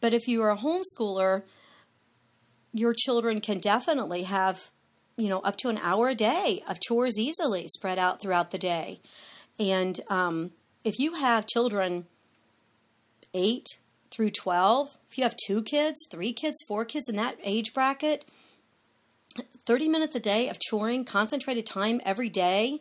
But 0.00 0.14
if 0.14 0.28
you 0.28 0.40
are 0.42 0.52
a 0.52 0.56
homeschooler, 0.56 1.42
your 2.72 2.94
children 2.96 3.40
can 3.40 3.58
definitely 3.58 4.22
have, 4.22 4.70
you 5.16 5.28
know, 5.28 5.40
up 5.40 5.56
to 5.58 5.68
an 5.68 5.78
hour 5.78 6.10
a 6.10 6.14
day 6.14 6.62
of 6.68 6.80
chores 6.80 7.18
easily 7.18 7.66
spread 7.66 7.98
out 7.98 8.22
throughout 8.22 8.52
the 8.52 8.58
day. 8.58 9.00
And 9.58 9.98
um, 10.08 10.52
if 10.84 11.00
you 11.00 11.14
have 11.14 11.48
children 11.48 12.06
8 13.34 13.66
through 14.12 14.30
12, 14.30 14.96
if 15.10 15.18
you 15.18 15.24
have 15.24 15.36
two 15.44 15.64
kids, 15.64 16.06
three 16.08 16.32
kids, 16.32 16.62
four 16.68 16.84
kids 16.84 17.08
in 17.08 17.16
that 17.16 17.36
age 17.42 17.74
bracket, 17.74 18.24
30 19.66 19.88
minutes 19.88 20.14
a 20.14 20.20
day 20.20 20.48
of 20.48 20.58
choring, 20.70 21.04
concentrated 21.04 21.66
time 21.66 22.00
every 22.04 22.28
day 22.28 22.78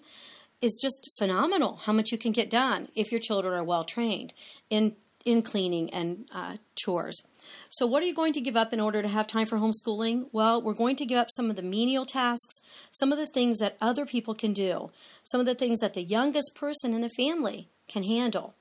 is 0.62 0.80
just 0.82 1.18
phenomenal 1.18 1.80
how 1.84 1.94
much 1.94 2.12
you 2.12 2.18
can 2.18 2.32
get 2.32 2.50
done 2.50 2.88
if 2.96 3.12
your 3.12 3.20
children 3.20 3.54
are 3.54 3.64
well 3.64 3.84
trained 3.84 4.34
in, 4.70 4.96
in 5.26 5.42
cleaning 5.42 5.90
and 5.94 6.28
uh, 6.34 6.58
chores. 6.76 7.24
So, 7.70 7.86
what 7.86 8.04
are 8.04 8.06
you 8.06 8.14
going 8.14 8.34
to 8.34 8.42
give 8.42 8.56
up 8.56 8.72
in 8.72 8.80
order 8.80 9.02
to 9.02 9.08
have 9.08 9.28
time 9.28 9.48
for 9.48 9.58
homeschooling? 9.58 10.30
Well, 10.32 10.62
we're 10.62 10.74
going 10.74 10.96
to 10.98 11.06
give 11.06 11.18
up 11.18 11.28
some 11.30 11.50
of 11.50 11.56
the 11.56 11.62
menial 11.62 12.06
tasks, 12.06 12.60
some 12.92 13.12
of 13.12 13.18
the 13.18 13.28
things 13.28 13.60
that 13.60 13.78
other 13.82 14.06
people 14.06 14.34
can 14.34 14.54
do, 14.54 14.92
some 15.24 15.40
of 15.40 15.46
the 15.46 15.56
things 15.56 15.80
that 15.80 15.94
the 15.94 16.04
youngest 16.04 16.56
person 16.56 16.94
in 16.94 17.02
the 17.02 17.10
family 17.10 17.68
can 17.88 18.04
handle. 18.04 18.56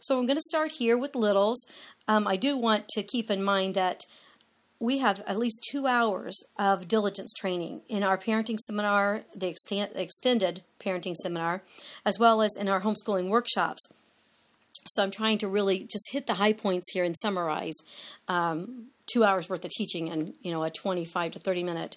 So, 0.00 0.18
I'm 0.18 0.26
going 0.26 0.36
to 0.36 0.42
start 0.42 0.72
here 0.72 0.96
with 0.96 1.14
littles. 1.14 1.66
Um, 2.06 2.26
I 2.26 2.36
do 2.36 2.56
want 2.56 2.88
to 2.90 3.02
keep 3.02 3.30
in 3.30 3.42
mind 3.42 3.74
that 3.74 4.04
we 4.80 4.98
have 4.98 5.22
at 5.26 5.38
least 5.38 5.66
two 5.70 5.86
hours 5.86 6.38
of 6.58 6.86
diligence 6.86 7.32
training 7.32 7.82
in 7.88 8.04
our 8.04 8.16
parenting 8.16 8.58
seminar, 8.58 9.22
the 9.34 9.48
extended 9.48 10.62
parenting 10.78 11.14
seminar, 11.16 11.62
as 12.06 12.18
well 12.18 12.40
as 12.42 12.56
in 12.56 12.68
our 12.68 12.80
homeschooling 12.82 13.28
workshops. 13.28 13.92
So 14.86 15.02
I'm 15.02 15.10
trying 15.10 15.38
to 15.38 15.48
really 15.48 15.80
just 15.80 16.12
hit 16.12 16.26
the 16.26 16.34
high 16.34 16.52
points 16.52 16.92
here 16.92 17.04
and 17.04 17.16
summarize 17.20 17.74
um, 18.28 18.86
two 19.06 19.24
hours 19.24 19.48
worth 19.48 19.64
of 19.64 19.70
teaching 19.70 20.08
and 20.08 20.34
you 20.42 20.52
know 20.52 20.62
a 20.62 20.70
25 20.70 21.32
to 21.32 21.38
30 21.38 21.62
minute 21.62 21.96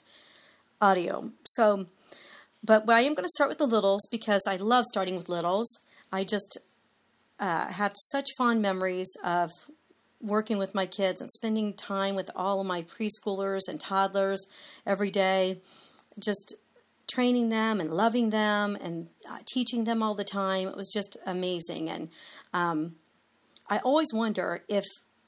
audio. 0.81 1.31
So, 1.45 1.85
but 2.63 2.89
I 2.89 3.01
am 3.01 3.13
going 3.13 3.25
to 3.25 3.29
start 3.29 3.49
with 3.49 3.59
the 3.59 3.67
littles 3.67 4.07
because 4.11 4.43
I 4.47 4.55
love 4.55 4.85
starting 4.85 5.15
with 5.15 5.29
littles. 5.29 5.69
I 6.11 6.23
just 6.23 6.57
uh, 7.39 7.67
have 7.67 7.93
such 7.95 8.33
fond 8.37 8.61
memories 8.61 9.09
of 9.23 9.51
working 10.21 10.57
with 10.57 10.75
my 10.75 10.85
kids 10.85 11.21
and 11.21 11.31
spending 11.31 11.73
time 11.73 12.15
with 12.15 12.29
all 12.35 12.61
of 12.61 12.67
my 12.67 12.83
preschoolers 12.83 13.67
and 13.67 13.79
toddlers 13.79 14.45
every 14.85 15.11
day, 15.11 15.61
just 16.19 16.55
training 17.11 17.49
them 17.49 17.79
and 17.79 17.91
loving 17.91 18.29
them 18.29 18.77
and 18.81 19.07
uh, 19.29 19.39
teaching 19.45 19.83
them 19.83 20.01
all 20.01 20.15
the 20.15 20.23
time. 20.23 20.67
It 20.67 20.77
was 20.77 20.91
just 20.91 21.17
amazing. 21.25 21.89
And 21.89 22.09
um, 22.53 22.95
I 23.69 23.79
always 23.79 24.13
wonder 24.13 24.63
if 24.69 24.85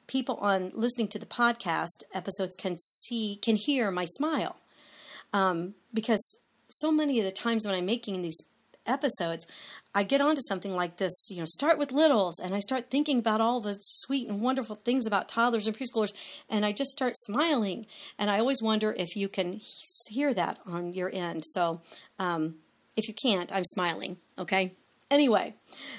people 0.08 0.36
on 0.36 0.72
listening 0.74 1.08
to 1.10 1.20
the 1.20 1.26
podcast 1.26 2.04
episodes 2.14 2.56
can 2.56 2.78
see, 2.80 3.40
can 3.42 3.56
hear 3.56 3.92
my 3.92 4.06
smile. 4.06 4.58
Um, 5.34 5.74
because 5.94 6.22
so 6.70 6.92
many 6.92 7.20
of 7.20 7.26
the 7.26 7.32
times 7.32 7.66
when 7.66 7.76
I'm 7.76 7.86
making 7.86 8.22
these 8.22 8.38
episodes, 8.86 9.48
I 9.96 10.04
get 10.04 10.22
onto 10.22 10.42
something 10.48 10.76
like 10.76 10.98
this, 10.98 11.14
you 11.30 11.40
know, 11.40 11.46
start 11.46 11.78
with 11.78 11.92
littles, 11.92 12.40
and 12.40 12.54
I 12.56 12.60
start 12.60 12.90
thinking 12.90 13.20
about 13.20 13.42
all 13.42 13.62
the 13.62 13.78
sweet 13.80 14.28
and 14.28 14.42
wonderful 14.42 14.76
things 14.76 15.06
about 15.06 15.30
toddlers 15.30 15.68
and 15.68 15.78
preschoolers, 15.78 16.14
and 16.50 16.66
I 16.66 16.72
just 16.72 16.92
start 16.92 17.14
smiling. 17.16 17.86
And 18.18 18.30
I 18.30 18.40
always 18.40 18.62
wonder 18.62 18.96
if 18.98 19.16
you 19.16 19.28
can 19.28 19.60
hear 20.10 20.34
that 20.34 20.60
on 20.66 20.94
your 20.94 21.12
end. 21.14 21.44
So 21.46 21.82
um, 22.18 22.56
if 22.96 23.08
you 23.08 23.14
can't, 23.14 23.54
I'm 23.54 23.66
smiling, 23.66 24.18
okay? 24.40 24.72
Anyway, 25.12 25.54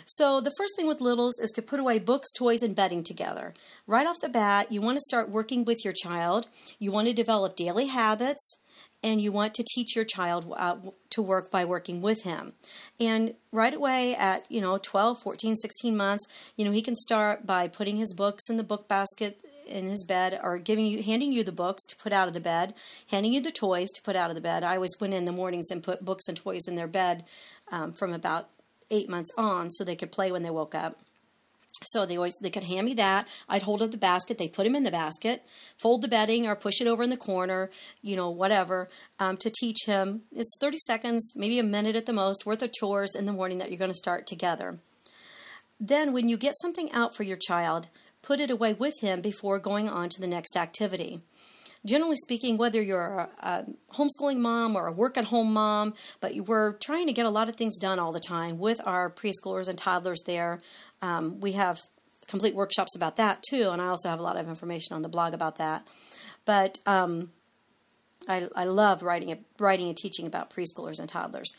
so 0.05 0.41
the 0.41 0.53
first 0.59 0.75
thing 0.75 0.89
with 0.89 1.01
littles 1.01 1.39
is 1.39 1.53
to 1.53 1.63
put 1.63 1.79
away 1.79 2.01
books, 2.01 2.33
toys, 2.33 2.63
and 2.63 2.75
bedding 2.75 3.05
together. 3.05 3.55
Right 3.87 4.09
off 4.09 4.21
the 4.21 4.29
bat, 4.29 4.73
you 4.73 4.81
want 4.81 4.97
to 4.97 5.03
start 5.03 5.29
working 5.29 5.65
with 5.65 5.85
your 5.85 5.95
child. 5.95 6.49
You 6.81 6.91
want 6.91 7.07
to 7.07 7.15
develop 7.15 7.55
daily 7.55 7.87
habits 7.87 8.61
and 9.05 9.21
you 9.21 9.31
want 9.31 9.55
to 9.55 9.63
teach 9.63 9.95
your 9.95 10.07
child 10.07 10.51
uh, 10.57 10.77
to 11.11 11.21
work 11.21 11.51
by 11.51 11.65
working 11.65 12.01
with 12.01 12.23
him. 12.23 12.55
And 12.99 13.35
right 13.53 13.75
away 13.75 14.17
at, 14.19 14.51
you 14.51 14.63
know, 14.63 14.79
12, 14.79 15.19
14, 15.19 15.57
16 15.59 15.97
months, 15.97 16.27
you 16.57 16.65
know, 16.65 16.73
he 16.73 16.81
can 16.81 16.97
start 16.97 17.47
by 17.47 17.69
putting 17.69 17.97
his 17.97 18.15
books 18.15 18.49
in 18.49 18.57
the 18.57 18.65
book 18.65 18.89
basket 18.89 19.37
in 19.69 19.85
his 19.85 20.05
bed 20.05 20.41
or 20.43 20.59
giving 20.59 20.87
you 20.87 21.03
handing 21.03 21.33
you 21.33 21.45
the 21.45 21.53
books 21.53 21.85
to 21.87 21.97
put 21.97 22.13
out 22.13 22.29
of 22.29 22.35
the 22.35 22.41
bed, 22.41 22.75
handing 23.11 23.33
you 23.33 23.43
the 23.43 23.53
toys 23.53 23.91
to 23.95 24.03
put 24.03 24.17
out 24.17 24.31
of 24.31 24.37
the 24.37 24.43
bed. 24.43 24.63
I 24.63 24.77
always 24.77 24.97
went 25.01 25.15
in 25.15 25.27
the 25.27 25.33
mornings 25.33 25.71
and 25.71 25.83
put 25.83 26.05
books 26.05 26.27
and 26.27 26.37
toys 26.37 26.67
in 26.67 26.77
their 26.77 26.89
bed 26.89 27.25
um, 27.71 27.93
from 27.93 28.13
about 28.13 28.49
eight 28.91 29.09
months 29.09 29.33
on 29.37 29.71
so 29.71 29.85
they 29.85 29.97
could 29.97 30.13
play 30.13 30.33
when 30.33 30.43
they 30.43 30.51
woke 30.51 30.75
up. 30.75 30.97
So 31.87 32.07
they 32.07 32.17
always 32.17 32.35
they 32.41 32.51
could 32.51 32.65
hand 32.65 32.87
me 32.87 32.95
that. 32.95 33.27
I'd 33.49 33.63
hold 33.63 33.83
up 33.83 33.91
the 33.91 33.99
basket. 33.99 34.39
They 34.39 34.49
put 34.49 34.67
him 34.67 34.75
in 34.75 34.85
the 34.85 34.91
basket, 34.91 35.43
fold 35.77 36.03
the 36.03 36.09
bedding 36.09 36.47
or 36.47 36.57
push 36.57 36.81
it 36.81 36.87
over 36.87 37.03
in 37.03 37.11
the 37.11 37.17
corner, 37.17 37.71
you 38.03 38.17
know, 38.17 38.31
whatever, 38.31 38.89
um, 39.19 39.37
to 39.39 39.51
teach 39.51 39.87
him. 39.87 40.23
It's 40.33 40.57
30 40.61 40.79
seconds, 40.87 41.35
maybe 41.37 41.59
a 41.59 41.65
minute 41.65 41.97
at 41.97 42.07
the 42.07 42.13
most, 42.13 42.47
worth 42.47 42.63
of 42.63 42.73
chores 42.73 43.15
in 43.15 43.27
the 43.27 43.33
morning 43.33 43.59
that 43.59 43.71
you're 43.71 43.79
going 43.79 43.91
to 43.91 43.95
start 43.95 44.27
together. 44.27 44.79
Then, 45.81 46.13
when 46.13 46.29
you 46.29 46.37
get 46.37 46.55
something 46.61 46.91
out 46.93 47.15
for 47.15 47.25
your 47.25 47.37
child, 47.37 47.89
put 48.23 48.41
it 48.41 48.51
away 48.51 48.73
with 48.73 48.95
him 49.01 49.21
before 49.21 49.59
going 49.59 49.89
on 49.89 50.09
to 50.09 50.21
the 50.21 50.27
next 50.27 50.57
activity 50.57 51.21
generally 51.85 52.17
speaking, 52.17 52.57
whether 52.57 52.81
you're 52.81 53.19
a, 53.19 53.29
a 53.41 53.65
homeschooling 53.95 54.39
mom 54.39 54.77
or 54.77 54.87
a 54.87 54.93
work 54.93 55.17
at 55.17 55.25
home 55.25 55.53
mom, 55.53 55.95
but 56.21 56.35
we're 56.35 56.75
trying 56.75 57.07
to 57.07 57.13
get 57.13 57.27
a 57.27 57.31
lot 57.31 57.49
of 57.49 57.57
things 57.57 57.79
done 57.79 57.99
all 57.99 58.13
the 58.13 58.21
time 58.21 58.59
with 58.59 58.81
our 58.87 59.11
preschoolers 59.11 59.69
and 59.69 59.79
toddlers 59.79 60.23
there. 60.27 60.61
Um, 61.03 61.41
we 61.41 61.53
have 61.53 61.81
complete 62.27 62.55
workshops 62.55 62.97
about 62.97 63.17
that 63.19 63.43
too, 63.43 63.71
and 63.71 63.81
I 63.83 63.87
also 63.87 64.09
have 64.09 64.19
a 64.19 64.23
lot 64.23 64.37
of 64.37 64.49
information 64.49 64.95
on 64.95 65.03
the 65.03 65.09
blog 65.09 65.35
about 65.35 65.59
that. 65.59 65.87
But 66.45 66.79
um, 66.87 67.31
I, 68.29 68.49
I 68.57 68.65
love 68.65 69.03
writing, 69.03 69.45
writing 69.59 69.89
and 69.89 69.97
teaching 69.97 70.27
about 70.27 70.51
preschoolers 70.51 71.01
and 71.01 71.09
toddlers. 71.09 71.53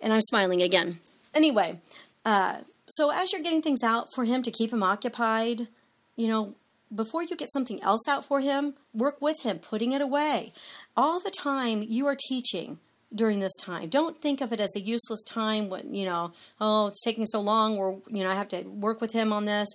And 0.00 0.12
I'm 0.12 0.22
smiling 0.22 0.62
again. 0.62 0.98
Anyway, 1.34 1.80
uh, 2.24 2.58
so 2.86 3.10
as 3.10 3.32
you're 3.32 3.42
getting 3.42 3.62
things 3.62 3.82
out 3.82 4.12
for 4.14 4.24
him 4.24 4.42
to 4.42 4.50
keep 4.50 4.72
him 4.72 4.82
occupied, 4.82 5.68
you 6.16 6.28
know, 6.28 6.54
before 6.94 7.22
you 7.22 7.36
get 7.36 7.52
something 7.52 7.82
else 7.82 8.08
out 8.08 8.24
for 8.24 8.40
him, 8.40 8.74
work 8.92 9.20
with 9.20 9.42
him, 9.42 9.58
putting 9.58 9.92
it 9.92 10.00
away. 10.00 10.52
All 10.96 11.20
the 11.20 11.30
time 11.30 11.84
you 11.86 12.06
are 12.06 12.16
teaching 12.16 12.78
during 13.14 13.40
this 13.40 13.54
time. 13.56 13.88
Don't 13.88 14.20
think 14.20 14.40
of 14.40 14.52
it 14.52 14.60
as 14.60 14.76
a 14.76 14.80
useless 14.80 15.22
time 15.24 15.68
when, 15.68 15.94
you 15.94 16.04
know, 16.04 16.32
oh, 16.60 16.88
it's 16.88 17.02
taking 17.02 17.26
so 17.26 17.40
long 17.40 17.78
or, 17.78 18.00
you 18.08 18.22
know, 18.22 18.30
I 18.30 18.34
have 18.34 18.48
to 18.48 18.62
work 18.62 19.00
with 19.00 19.12
him 19.12 19.32
on 19.32 19.46
this. 19.46 19.68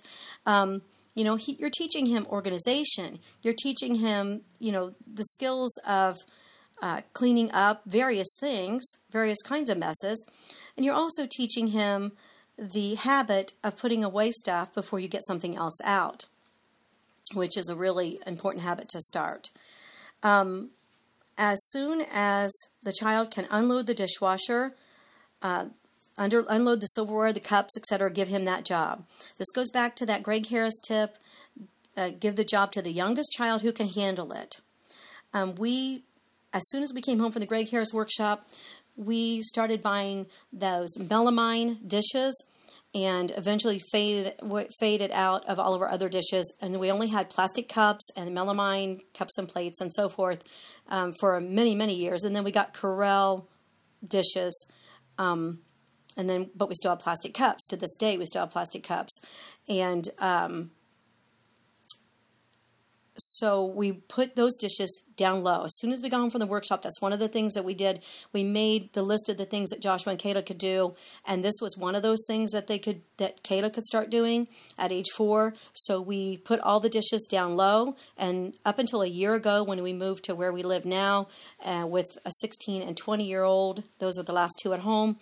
Um, 0.46 0.82
you 1.14 1.24
know, 1.24 1.36
he, 1.36 1.56
you're 1.58 1.70
teaching 1.70 2.06
him 2.06 2.26
organization. 2.26 3.18
You're 3.42 3.54
teaching 3.54 3.96
him, 3.96 4.42
you 4.58 4.72
know, 4.72 4.94
the 5.12 5.24
skills 5.24 5.72
of 5.88 6.18
uh, 6.82 7.00
cleaning 7.12 7.50
up 7.52 7.82
various 7.86 8.28
things, 8.40 8.84
various 9.10 9.42
kinds 9.42 9.70
of 9.70 9.78
messes. 9.78 10.28
And 10.76 10.84
you're 10.84 10.94
also 10.94 11.26
teaching 11.28 11.68
him 11.68 12.12
the 12.58 12.94
habit 12.96 13.52
of 13.62 13.76
putting 13.76 14.04
away 14.04 14.30
stuff 14.30 14.74
before 14.74 15.00
you 15.00 15.08
get 15.08 15.26
something 15.26 15.56
else 15.56 15.78
out 15.84 16.26
which 17.32 17.56
is 17.56 17.68
a 17.68 17.76
really 17.76 18.18
important 18.26 18.64
habit 18.64 18.88
to 18.90 19.00
start. 19.00 19.48
Um, 20.22 20.70
as 21.38 21.58
soon 21.70 22.04
as 22.12 22.52
the 22.82 22.92
child 22.92 23.30
can 23.30 23.46
unload 23.50 23.86
the 23.86 23.94
dishwasher, 23.94 24.74
uh, 25.42 25.66
under, 26.16 26.44
unload 26.48 26.80
the 26.80 26.86
silverware, 26.86 27.32
the 27.32 27.40
cups, 27.40 27.76
etc., 27.76 28.10
give 28.10 28.28
him 28.28 28.44
that 28.44 28.64
job. 28.64 29.04
This 29.38 29.50
goes 29.50 29.70
back 29.70 29.96
to 29.96 30.06
that 30.06 30.22
Gregg 30.22 30.46
Harris 30.46 30.78
tip 30.86 31.16
uh, 31.96 32.10
give 32.18 32.36
the 32.36 32.44
job 32.44 32.72
to 32.72 32.82
the 32.82 32.92
youngest 32.92 33.32
child 33.32 33.62
who 33.62 33.72
can 33.72 33.88
handle 33.88 34.32
it. 34.32 34.56
Um, 35.32 35.54
we, 35.56 36.02
as 36.52 36.62
soon 36.68 36.82
as 36.82 36.92
we 36.92 37.00
came 37.00 37.18
home 37.18 37.32
from 37.32 37.40
the 37.40 37.46
Gregg 37.46 37.70
Harris 37.70 37.92
workshop, 37.92 38.44
we 38.96 39.42
started 39.42 39.82
buying 39.82 40.26
those 40.52 40.96
melamine 40.98 41.86
dishes 41.86 42.48
and 42.94 43.32
eventually 43.36 43.78
faded 43.78 44.34
faded 44.78 45.10
out 45.12 45.44
of 45.46 45.58
all 45.58 45.74
of 45.74 45.82
our 45.82 45.90
other 45.90 46.08
dishes. 46.08 46.56
And 46.62 46.78
we 46.78 46.90
only 46.90 47.08
had 47.08 47.30
plastic 47.30 47.68
cups 47.68 48.10
and 48.16 48.30
melamine 48.30 49.00
cups 49.16 49.36
and 49.38 49.48
plates 49.48 49.80
and 49.80 49.92
so 49.92 50.08
forth 50.08 50.44
um, 50.88 51.12
for 51.18 51.40
many 51.40 51.74
many 51.74 51.94
years. 51.94 52.24
And 52.24 52.34
then 52.34 52.44
we 52.44 52.52
got 52.52 52.74
Corelle 52.74 53.48
dishes, 54.06 54.70
um, 55.18 55.60
and 56.16 56.28
then 56.28 56.50
but 56.54 56.68
we 56.68 56.74
still 56.74 56.92
have 56.92 57.00
plastic 57.00 57.34
cups 57.34 57.66
to 57.68 57.76
this 57.76 57.96
day. 57.96 58.16
We 58.16 58.26
still 58.26 58.42
have 58.42 58.50
plastic 58.50 58.84
cups, 58.84 59.20
and 59.68 60.08
um, 60.20 60.70
so 63.16 63.64
we 63.64 63.92
put 63.92 64.34
those 64.34 64.56
dishes 64.56 65.04
down 65.16 65.44
low. 65.44 65.64
As 65.64 65.76
soon 65.78 65.92
as 65.92 66.02
we 66.02 66.10
got 66.10 66.20
home 66.20 66.30
from 66.30 66.40
the 66.40 66.46
workshop, 66.46 66.82
that's 66.82 67.00
one 67.00 67.12
of 67.12 67.20
the 67.20 67.28
things 67.28 67.54
that 67.54 67.64
we 67.64 67.74
did. 67.74 68.02
We 68.32 68.42
made 68.42 68.92
the 68.92 69.02
list 69.02 69.28
of 69.28 69.36
the 69.36 69.44
things 69.44 69.70
that 69.70 69.80
Joshua 69.80 70.12
and 70.12 70.20
Kayla 70.20 70.44
could 70.44 70.58
do, 70.58 70.94
and 71.26 71.44
this 71.44 71.54
was 71.60 71.76
one 71.78 71.94
of 71.94 72.02
those 72.02 72.24
things 72.26 72.50
that 72.50 72.66
they 72.66 72.78
could 72.78 73.02
that 73.18 73.44
Kayla 73.44 73.72
could 73.72 73.84
start 73.84 74.10
doing 74.10 74.48
at 74.78 74.90
age 74.90 75.10
four. 75.16 75.54
So 75.72 76.00
we 76.00 76.38
put 76.38 76.60
all 76.60 76.80
the 76.80 76.88
dishes 76.88 77.28
down 77.30 77.56
low, 77.56 77.94
and 78.18 78.54
up 78.64 78.78
until 78.78 79.02
a 79.02 79.08
year 79.08 79.34
ago, 79.34 79.62
when 79.62 79.82
we 79.82 79.92
moved 79.92 80.24
to 80.24 80.34
where 80.34 80.52
we 80.52 80.62
live 80.62 80.84
now, 80.84 81.28
uh, 81.64 81.86
with 81.88 82.18
a 82.24 82.30
16 82.40 82.82
and 82.82 82.96
20 82.96 83.24
year 83.24 83.44
old, 83.44 83.84
those 84.00 84.18
were 84.18 84.24
the 84.24 84.32
last 84.32 84.58
two 84.62 84.72
at 84.72 84.80
home. 84.80 85.16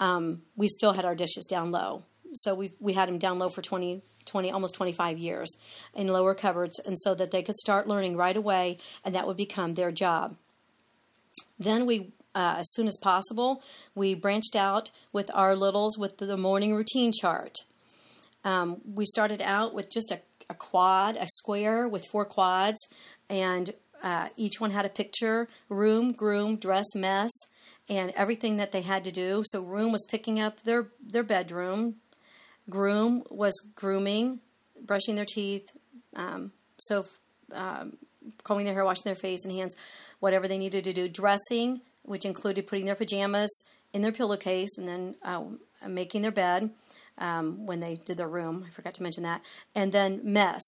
Um, 0.00 0.42
we 0.56 0.68
still 0.68 0.92
had 0.92 1.04
our 1.04 1.14
dishes 1.14 1.46
down 1.46 1.70
low. 1.70 2.04
So 2.36 2.54
we 2.54 2.72
we 2.80 2.92
had 2.94 3.08
them 3.08 3.18
down 3.18 3.38
low 3.38 3.48
for 3.48 3.62
20 3.62 4.02
20 4.26 4.50
almost 4.50 4.74
25 4.74 5.18
years 5.18 5.56
in 5.94 6.08
lower 6.08 6.34
cupboards 6.34 6.78
and 6.84 6.98
so 6.98 7.14
that 7.14 7.32
they 7.32 7.42
could 7.42 7.56
start 7.56 7.88
learning 7.88 8.16
right 8.16 8.36
away 8.36 8.78
and 9.04 9.14
that 9.14 9.26
would 9.26 9.36
become 9.36 9.74
their 9.74 9.92
job. 9.92 10.36
Then 11.58 11.86
we 11.86 12.12
uh, 12.34 12.56
as 12.58 12.70
soon 12.72 12.86
as 12.86 12.98
possible 13.02 13.62
we 13.94 14.14
branched 14.14 14.56
out 14.56 14.90
with 15.12 15.30
our 15.34 15.54
littles 15.54 15.96
with 15.96 16.18
the 16.18 16.36
morning 16.36 16.74
routine 16.74 17.12
chart. 17.12 17.56
Um, 18.44 18.80
we 18.94 19.06
started 19.06 19.40
out 19.42 19.74
with 19.74 19.90
just 19.90 20.12
a, 20.12 20.20
a, 20.50 20.54
quad 20.54 21.16
a 21.16 21.26
square 21.26 21.88
with 21.88 22.06
four 22.06 22.24
quads 22.24 22.86
and 23.30 23.70
uh, 24.02 24.28
each 24.36 24.60
one 24.60 24.70
had 24.70 24.84
a 24.84 24.90
picture 24.90 25.48
room 25.68 26.12
groom 26.12 26.56
dress 26.56 26.94
mess 26.94 27.30
and 27.88 28.12
everything 28.16 28.56
that 28.56 28.72
they 28.72 28.82
had 28.82 29.04
to 29.04 29.12
do. 29.12 29.42
So 29.46 29.62
room 29.62 29.92
was 29.92 30.06
picking 30.10 30.40
up 30.40 30.62
their 30.62 30.88
their 31.00 31.22
bedroom 31.22 31.96
Groom 32.68 33.22
was 33.30 33.60
grooming, 33.74 34.40
brushing 34.84 35.16
their 35.16 35.24
teeth, 35.24 35.66
um, 36.16 36.50
so 36.78 37.06
um, 37.54 37.96
combing 38.42 38.66
their 38.66 38.74
hair, 38.74 38.84
washing 38.84 39.04
their 39.04 39.14
face 39.14 39.44
and 39.44 39.54
hands, 39.54 39.76
whatever 40.20 40.48
they 40.48 40.58
needed 40.58 40.84
to 40.84 40.92
do. 40.92 41.08
Dressing, 41.08 41.80
which 42.02 42.24
included 42.24 42.66
putting 42.66 42.86
their 42.86 42.94
pajamas 42.94 43.50
in 43.92 44.02
their 44.02 44.12
pillowcase 44.12 44.76
and 44.78 44.88
then 44.88 45.14
uh, 45.22 45.42
making 45.88 46.22
their 46.22 46.32
bed 46.32 46.70
um, 47.18 47.66
when 47.66 47.80
they 47.80 47.98
did 48.04 48.18
their 48.18 48.28
room. 48.28 48.64
I 48.66 48.70
forgot 48.70 48.94
to 48.94 49.02
mention 49.02 49.22
that. 49.22 49.42
And 49.74 49.92
then 49.92 50.20
mess, 50.24 50.62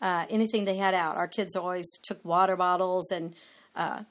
uh, 0.00 0.26
anything 0.30 0.64
they 0.64 0.76
had 0.76 0.94
out. 0.94 1.16
Our 1.16 1.28
kids 1.28 1.54
always 1.54 1.86
took 2.02 2.24
water 2.24 2.56
bottles 2.56 3.10
and 3.10 3.34
uh, 3.76 4.02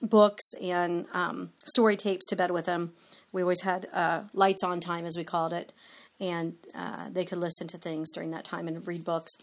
books 0.00 0.44
and 0.62 1.06
um, 1.12 1.50
story 1.64 1.96
tapes 1.96 2.26
to 2.26 2.36
bed 2.36 2.50
with 2.50 2.66
them. 2.66 2.92
We 3.32 3.42
always 3.42 3.62
had 3.62 3.86
uh, 3.92 4.22
lights 4.32 4.64
on 4.64 4.80
time, 4.80 5.04
as 5.04 5.16
we 5.16 5.24
called 5.24 5.52
it 5.52 5.72
and 6.20 6.54
uh, 6.74 7.08
they 7.10 7.24
could 7.24 7.38
listen 7.38 7.68
to 7.68 7.78
things 7.78 8.12
during 8.12 8.30
that 8.30 8.44
time 8.44 8.68
and 8.68 8.86
read 8.86 9.04
books. 9.04 9.36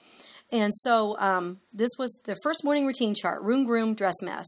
And 0.51 0.73
so 0.75 1.17
um, 1.19 1.59
this 1.73 1.91
was 1.97 2.21
the 2.25 2.35
first 2.43 2.63
morning 2.63 2.85
routine 2.85 3.15
chart 3.15 3.41
room, 3.41 3.65
groom, 3.65 3.93
dress, 3.93 4.21
mess. 4.21 4.47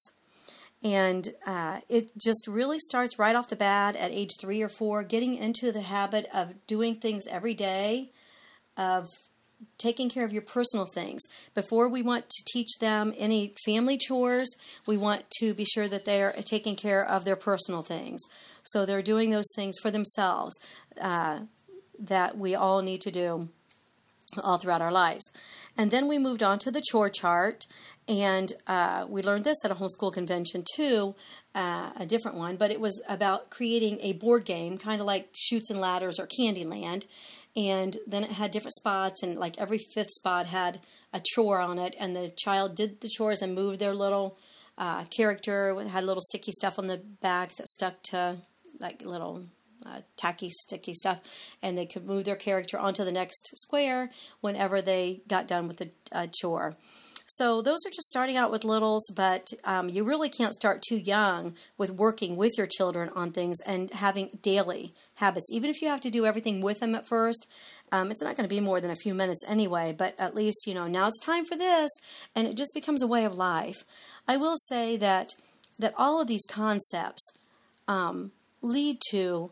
And 0.84 1.28
uh, 1.48 1.80
it 1.90 2.12
just 2.18 2.48
really 2.48 2.78
starts 2.80 3.18
right 3.18 3.36
off 3.36 3.50
the 3.50 3.56
bat 3.56 3.96
at 3.96 4.12
age 4.12 4.32
three 4.40 4.62
or 4.62 4.70
four, 4.70 5.04
getting 5.04 5.36
into 5.36 5.72
the 5.72 5.82
habit 5.82 6.28
of 6.34 6.54
doing 6.68 6.96
things 6.96 7.26
every 7.28 7.56
day, 7.56 8.12
of 8.78 9.08
taking 9.78 10.10
care 10.10 10.26
of 10.26 10.34
your 10.34 10.42
personal 10.42 10.86
things. 10.86 11.24
Before 11.54 11.90
we 11.90 12.02
want 12.02 12.30
to 12.30 12.44
teach 12.52 12.78
them 12.80 13.14
any 13.18 13.54
family 13.66 13.98
chores, 13.98 14.54
we 14.88 14.98
want 14.98 15.24
to 15.40 15.54
be 15.54 15.66
sure 15.66 15.88
that 15.88 16.06
they're 16.06 16.34
taking 16.34 16.76
care 16.76 17.04
of 17.04 17.26
their 17.26 17.36
personal 17.36 17.82
things. 17.82 18.22
So 18.64 18.86
they're 18.86 19.02
doing 19.02 19.30
those 19.30 19.50
things 19.56 19.78
for 19.82 19.92
themselves. 19.92 20.54
Uh, 21.02 21.42
that 22.00 22.38
we 22.38 22.56
all 22.56 22.82
need 22.82 23.02
to 23.02 23.12
do 23.12 23.50
all 24.44 24.58
throughout 24.58 24.82
our 24.82 24.92
lives. 24.92 25.32
And 25.78 25.92
then 25.92 26.08
we 26.08 26.18
moved 26.18 26.42
on 26.42 26.60
to 26.60 26.72
the 26.72 26.82
chore 26.82 27.10
chart, 27.10 27.66
and 28.08 28.52
uh, 28.68 29.06
we 29.10 29.22
learned 29.22 29.44
this 29.44 29.64
at 29.66 29.72
a 29.72 29.76
homeschool 29.76 30.14
convention 30.14 30.64
too, 30.76 31.16
uh, 31.54 31.92
a 32.00 32.06
different 32.06 32.38
one, 32.38 32.56
but 32.56 32.72
it 32.72 32.80
was 32.80 33.04
about 33.10 33.50
creating 33.50 34.00
a 34.02 34.14
board 34.14 34.46
game, 34.46 34.78
kind 34.78 35.02
of 35.02 35.08
like 35.08 35.28
Chutes 35.34 35.70
and 35.70 35.82
Ladders 35.82 36.20
or 36.20 36.28
Candyland. 36.28 37.06
And 37.58 37.96
then 38.06 38.24
it 38.24 38.32
had 38.32 38.52
different 38.52 38.74
spots, 38.74 39.24
and 39.24 39.38
like 39.38 39.58
every 39.58 39.78
fifth 39.78 40.12
spot 40.12 40.46
had 40.46 40.80
a 41.14 41.22
chore 41.24 41.60
on 41.60 41.80
it, 41.80 41.96
and 42.00 42.16
the 42.16 42.32
child 42.38 42.76
did 42.76 43.02
the 43.02 43.10
chores 43.10 43.42
and 43.42 43.56
moved 43.56 43.80
their 43.80 43.94
little 43.94 44.38
uh, 44.78 45.06
character, 45.06 45.74
had 45.88 46.04
little 46.04 46.22
sticky 46.22 46.52
stuff 46.52 46.78
on 46.78 46.88
the 46.88 47.02
back 47.22 47.56
that 47.56 47.68
stuck 47.68 48.02
to 48.04 48.38
like 48.80 49.02
little 49.02 49.46
uh, 49.86 50.02
tacky, 50.18 50.50
sticky 50.50 50.94
stuff, 50.94 51.22
and 51.62 51.78
they 51.78 51.86
could 51.86 52.06
move 52.06 52.26
their 52.26 52.36
character 52.36 52.78
onto 52.78 53.04
the 53.04 53.12
next 53.12 53.58
square 53.58 54.10
whenever 54.42 54.82
they 54.82 55.22
got 55.28 55.48
done 55.48 55.68
with 55.68 55.78
the 55.78 55.92
uh, 56.12 56.28
chore. 56.34 56.76
So 57.28 57.62
those 57.62 57.80
are 57.86 57.90
just 57.90 58.08
starting 58.08 58.38
out 58.38 58.52
with 58.52 58.64
littles, 58.64 59.12
but 59.16 59.48
um, 59.64 59.90
you 59.90 60.04
really 60.04 60.30
can't 60.30 60.54
start 60.54 60.84
too 60.88 60.98
young 60.98 61.56
with 61.78 61.90
working 61.90 62.36
with 62.36 62.56
your 62.58 62.68
children 62.68 63.10
on 63.16 63.32
things 63.32 63.58
and 63.66 63.92
having 63.92 64.30
daily 64.44 64.94
habits. 65.16 65.52
Even 65.52 65.72
if 65.72 65.82
you 65.82 65.90
have 65.90 66.02
to 66.02 66.12
do 66.12 66.26
everything 66.26 66.62
with 66.62 66.82
them 66.82 66.94
at 66.94 67.08
first, 67.08 67.52
um, 67.92 68.12
it's 68.12 68.22
not 68.22 68.36
going 68.36 68.48
to 68.48 68.56
be 68.56 68.62
more 68.62 68.80
than 68.80 68.92
a 68.92 68.96
few 68.96 69.16
minutes 69.16 69.44
anyway. 69.50 69.94
But 69.98 70.14
at 70.20 70.36
least 70.36 70.68
you 70.68 70.76
know 70.76 70.88
now 70.88 71.08
it's 71.08 71.20
time 71.20 71.46
for 71.46 71.58
this, 71.58 71.92
and 72.36 72.48
it 72.48 72.58
just 72.58 72.76
becomes 72.76 73.02
a 73.02 73.08
way 73.08 73.26
of 73.26 73.36
life. 73.36 73.84
I 74.28 74.38
will 74.38 74.58
say 74.58 74.96
that 74.98 75.30
that 75.80 75.96
all 75.98 76.22
of 76.22 76.28
these 76.28 76.46
concepts 76.46 77.38
um, 77.88 78.32
lead 78.62 78.98
to 79.10 79.52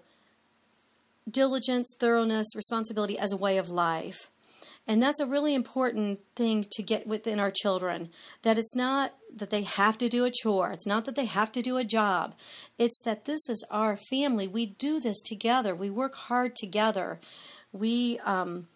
diligence, 1.30 1.96
thoroughness, 2.00 2.56
responsibility 2.56 3.18
as 3.18 3.32
a 3.32 3.38
way 3.38 3.58
of 3.58 3.70
life. 3.70 4.30
And 4.88 5.02
that's 5.02 5.22
a 5.22 5.26
really 5.26 5.56
important 5.56 6.20
thing 6.36 6.66
to 6.72 6.84
get 6.84 7.08
within 7.08 7.40
our 7.40 7.52
children 7.52 8.10
that 8.42 8.58
it's 8.58 8.76
not 8.76 9.12
that 9.36 9.50
they 9.50 9.64
have 9.64 9.98
to 9.98 10.10
do 10.10 10.26
a 10.26 10.32
chore, 10.32 10.72
it's 10.72 10.86
not 10.86 11.06
that 11.06 11.16
they 11.16 11.26
have 11.26 11.52
to 11.54 11.62
do 11.62 11.78
a 11.78 11.84
job. 11.84 12.36
It's 12.78 13.02
that 13.04 13.26
this 13.26 13.50
is 13.50 13.66
our 13.72 13.98
family. 13.98 14.48
We 14.48 14.66
do 14.66 15.00
this 15.00 15.22
together, 15.22 15.74
we 15.74 15.90
work 15.90 16.16
hard 16.16 16.56
together. 16.56 17.20
We, 17.72 18.20
um, 18.24 18.68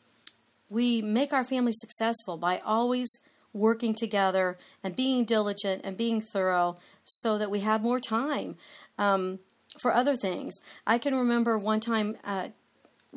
we 0.71 1.03
make 1.03 1.31
our 1.31 1.43
family 1.43 1.71
successful 1.73 2.37
by 2.37 2.61
always 2.65 3.07
working 3.53 3.93
together 3.93 4.57
and 4.83 4.95
being 4.95 5.23
diligent 5.23 5.81
and 5.85 5.95
being 5.95 6.21
thorough 6.21 6.77
so 7.03 7.37
that 7.37 7.51
we 7.51 7.59
have 7.59 7.83
more 7.83 7.99
time. 7.99 8.55
Um, 8.97 9.39
for 9.79 9.93
other 9.93 10.15
things. 10.15 10.59
I 10.85 10.97
can 10.97 11.15
remember 11.15 11.57
one 11.57 11.79
time 11.79 12.17
uh, 12.23 12.49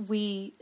we 0.09 0.55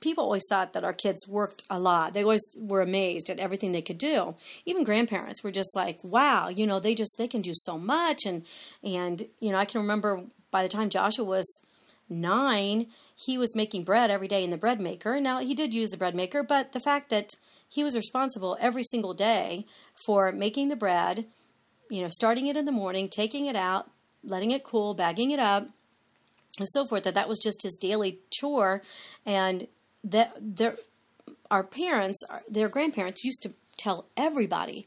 people 0.00 0.24
always 0.24 0.44
thought 0.50 0.74
that 0.74 0.84
our 0.84 0.92
kids 0.92 1.26
worked 1.26 1.62
a 1.70 1.80
lot. 1.80 2.12
They 2.12 2.22
always 2.22 2.46
were 2.58 2.82
amazed 2.82 3.30
at 3.30 3.38
everything 3.38 3.72
they 3.72 3.80
could 3.80 3.96
do. 3.96 4.34
Even 4.66 4.84
grandparents 4.84 5.42
were 5.42 5.50
just 5.50 5.74
like, 5.74 5.98
"Wow, 6.02 6.48
you 6.48 6.66
know, 6.66 6.78
they 6.78 6.94
just 6.94 7.16
they 7.18 7.28
can 7.28 7.40
do 7.40 7.52
so 7.54 7.78
much." 7.78 8.26
And 8.26 8.44
and 8.82 9.22
you 9.40 9.50
know, 9.50 9.58
I 9.58 9.64
can 9.64 9.80
remember 9.80 10.20
by 10.50 10.62
the 10.62 10.68
time 10.68 10.90
Joshua 10.90 11.24
was 11.24 11.48
nine, 12.08 12.86
he 13.16 13.38
was 13.38 13.56
making 13.56 13.84
bread 13.84 14.10
every 14.10 14.28
day 14.28 14.44
in 14.44 14.50
the 14.50 14.58
bread 14.58 14.80
maker. 14.80 15.20
Now 15.20 15.40
he 15.40 15.54
did 15.54 15.72
use 15.72 15.90
the 15.90 15.96
bread 15.96 16.14
maker, 16.14 16.42
but 16.42 16.72
the 16.72 16.80
fact 16.80 17.10
that 17.10 17.30
he 17.68 17.82
was 17.82 17.96
responsible 17.96 18.56
every 18.60 18.82
single 18.82 19.14
day 19.14 19.66
for 20.06 20.30
making 20.30 20.68
the 20.68 20.76
bread, 20.76 21.26
you 21.90 22.02
know, 22.02 22.10
starting 22.10 22.46
it 22.46 22.56
in 22.56 22.66
the 22.66 22.72
morning, 22.72 23.08
taking 23.08 23.46
it 23.46 23.56
out, 23.56 23.90
letting 24.24 24.50
it 24.50 24.64
cool, 24.64 24.94
bagging 24.94 25.30
it 25.30 25.38
up, 25.38 25.68
and 26.58 26.68
so 26.68 26.84
forth. 26.84 27.04
That 27.04 27.14
that 27.14 27.28
was 27.28 27.38
just 27.38 27.62
his 27.62 27.76
daily 27.76 28.18
chore, 28.30 28.82
and 29.24 29.66
that 30.02 30.32
their 30.40 30.74
our 31.50 31.64
parents, 31.64 32.22
their 32.48 32.68
grandparents 32.68 33.24
used 33.24 33.42
to 33.42 33.52
tell 33.76 34.06
everybody 34.16 34.86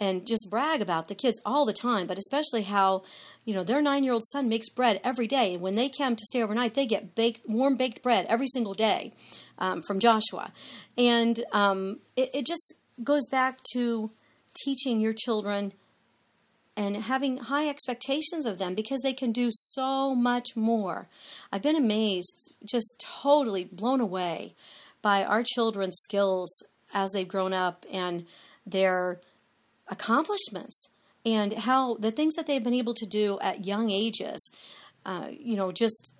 and 0.00 0.26
just 0.26 0.48
brag 0.50 0.80
about 0.80 1.08
the 1.08 1.14
kids 1.14 1.40
all 1.44 1.66
the 1.66 1.74
time, 1.74 2.06
but 2.06 2.18
especially 2.18 2.62
how, 2.62 3.02
you 3.44 3.52
know, 3.52 3.62
their 3.62 3.82
nine 3.82 4.02
year 4.02 4.14
old 4.14 4.24
son 4.24 4.48
makes 4.48 4.70
bread 4.70 4.98
every 5.04 5.26
day. 5.26 5.52
And 5.52 5.62
when 5.62 5.74
they 5.74 5.90
come 5.90 6.16
to 6.16 6.24
stay 6.24 6.42
overnight, 6.42 6.74
they 6.74 6.86
get 6.86 7.14
baked, 7.14 7.46
warm 7.46 7.76
baked 7.76 8.02
bread 8.02 8.24
every 8.28 8.46
single 8.46 8.72
day 8.72 9.12
um, 9.58 9.82
from 9.82 10.00
Joshua. 10.00 10.52
And 10.96 11.38
um, 11.52 11.98
it, 12.16 12.30
it 12.32 12.46
just 12.46 12.74
goes 13.04 13.28
back 13.28 13.58
to 13.72 14.10
teaching 14.56 15.00
your 15.00 15.12
children 15.12 15.72
and 16.76 16.96
having 16.96 17.36
high 17.38 17.68
expectations 17.68 18.46
of 18.46 18.58
them 18.58 18.74
because 18.74 19.00
they 19.00 19.12
can 19.12 19.32
do 19.32 19.48
so 19.50 20.14
much 20.14 20.56
more. 20.56 21.08
I've 21.52 21.62
been 21.62 21.76
amazed, 21.76 22.52
just 22.64 23.04
totally 23.22 23.64
blown 23.64 24.00
away 24.00 24.54
by 25.02 25.24
our 25.24 25.42
children's 25.42 25.96
skills 25.98 26.50
as 26.94 27.10
they've 27.12 27.28
grown 27.28 27.52
up 27.52 27.84
and 27.92 28.26
their 28.66 29.20
accomplishments 29.88 30.90
and 31.24 31.52
how 31.52 31.94
the 31.94 32.10
things 32.10 32.36
that 32.36 32.46
they've 32.46 32.64
been 32.64 32.74
able 32.74 32.94
to 32.94 33.06
do 33.06 33.38
at 33.42 33.66
young 33.66 33.90
ages. 33.90 34.50
Uh, 35.04 35.28
you 35.30 35.56
know, 35.56 35.72
just 35.72 36.14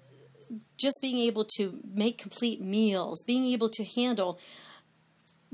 just 0.78 0.98
being 1.02 1.18
able 1.18 1.44
to 1.44 1.78
make 1.94 2.18
complete 2.18 2.60
meals, 2.60 3.22
being 3.26 3.44
able 3.44 3.68
to 3.68 3.84
handle 3.84 4.38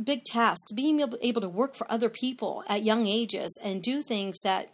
big 0.02 0.24
tasks, 0.24 0.72
being 0.72 1.00
able 1.00 1.40
to 1.40 1.48
work 1.48 1.74
for 1.74 1.90
other 1.90 2.08
people 2.08 2.62
at 2.68 2.82
young 2.82 3.06
ages 3.06 3.58
and 3.64 3.82
do 3.82 4.02
things 4.02 4.36
that 4.44 4.70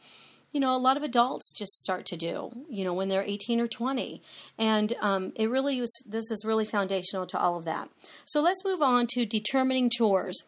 you 0.53 0.61
know 0.61 0.77
a 0.77 0.79
lot 0.79 0.97
of 0.99 1.03
adults 1.03 1.55
just 1.57 1.73
start 1.79 2.05
to 2.05 2.15
do 2.15 2.51
you 2.69 2.85
know 2.85 2.93
when 2.93 3.09
they're 3.09 3.23
18 3.23 3.59
or 3.59 3.67
20 3.67 4.21
and 4.59 4.93
um, 5.01 5.33
it 5.35 5.49
really 5.49 5.81
was 5.81 5.91
this 6.07 6.31
is 6.31 6.45
really 6.45 6.67
foundational 6.67 7.25
to 7.25 7.39
all 7.39 7.57
of 7.57 7.65
that 7.65 7.89
so 8.27 8.43
let's 8.43 8.63
move 8.63 8.83
on 8.83 9.07
to 9.07 9.25
determining 9.25 9.89
chores 9.89 10.45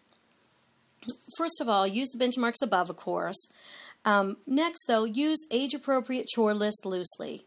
first 1.36 1.60
of 1.60 1.68
all, 1.68 1.86
use 1.86 2.10
the 2.10 2.22
benchmarks 2.22 2.62
above, 2.62 2.90
of 2.90 2.96
course. 2.96 3.52
Um, 4.04 4.36
next, 4.46 4.84
though, 4.86 5.04
use 5.04 5.46
age 5.50 5.74
appropriate 5.74 6.26
chore 6.26 6.54
list 6.54 6.84
loosely. 6.84 7.42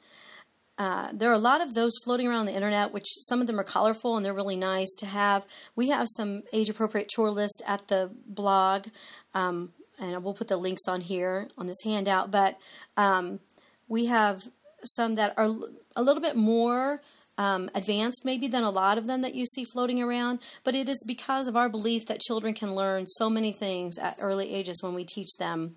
Uh, 0.80 1.10
there 1.12 1.30
are 1.30 1.34
a 1.34 1.40
lot 1.40 1.62
of 1.62 1.74
those 1.74 1.98
floating 2.04 2.28
around 2.28 2.46
the 2.46 2.56
internet, 2.56 2.94
which 2.94 3.08
some 3.08 3.42
of 3.42 3.48
them 3.48 3.60
are 3.60 3.64
colorful 3.64 4.16
and 4.16 4.26
they're 4.26 4.34
really 4.34 4.56
nice 4.56 4.94
to 5.00 5.06
have. 5.06 5.46
We 5.76 5.90
have 5.90 6.08
some 6.16 6.44
age 6.54 6.70
appropriate 6.70 7.10
chore 7.10 7.32
list 7.32 7.64
at 7.68 7.88
the 7.88 8.12
blog, 8.28 8.88
um, 9.34 9.72
and 10.00 10.24
we'll 10.24 10.36
put 10.36 10.48
the 10.48 10.58
links 10.58 10.88
on 10.88 11.02
here 11.02 11.48
on 11.58 11.66
this 11.66 11.82
handout. 11.84 12.30
But 12.30 12.60
um, 12.96 13.40
we 13.88 14.06
have 14.06 14.44
some 14.84 15.16
that 15.16 15.34
are 15.38 15.50
a 15.96 16.04
little 16.04 16.22
bit 16.22 16.36
more 16.36 17.02
um, 17.40 17.70
advanced, 17.74 18.24
maybe, 18.24 18.48
than 18.48 18.64
a 18.64 18.70
lot 18.70 19.00
of 19.00 19.08
them 19.08 19.22
that 19.22 19.34
you 19.34 19.46
see 19.46 19.64
floating 19.64 20.02
around. 20.02 20.40
But 20.64 20.76
it 20.76 20.88
is 20.88 21.04
because 21.08 21.48
of 21.48 21.56
our 21.56 21.70
belief 21.70 22.06
that 22.08 22.20
children 22.20 22.54
can 22.54 22.76
learn 22.76 23.08
so 23.08 23.30
many 23.30 23.52
things 23.52 23.98
at 23.98 24.18
early 24.20 24.54
ages 24.54 24.82
when 24.84 24.94
we 24.94 25.06
teach 25.06 25.38
them 25.40 25.76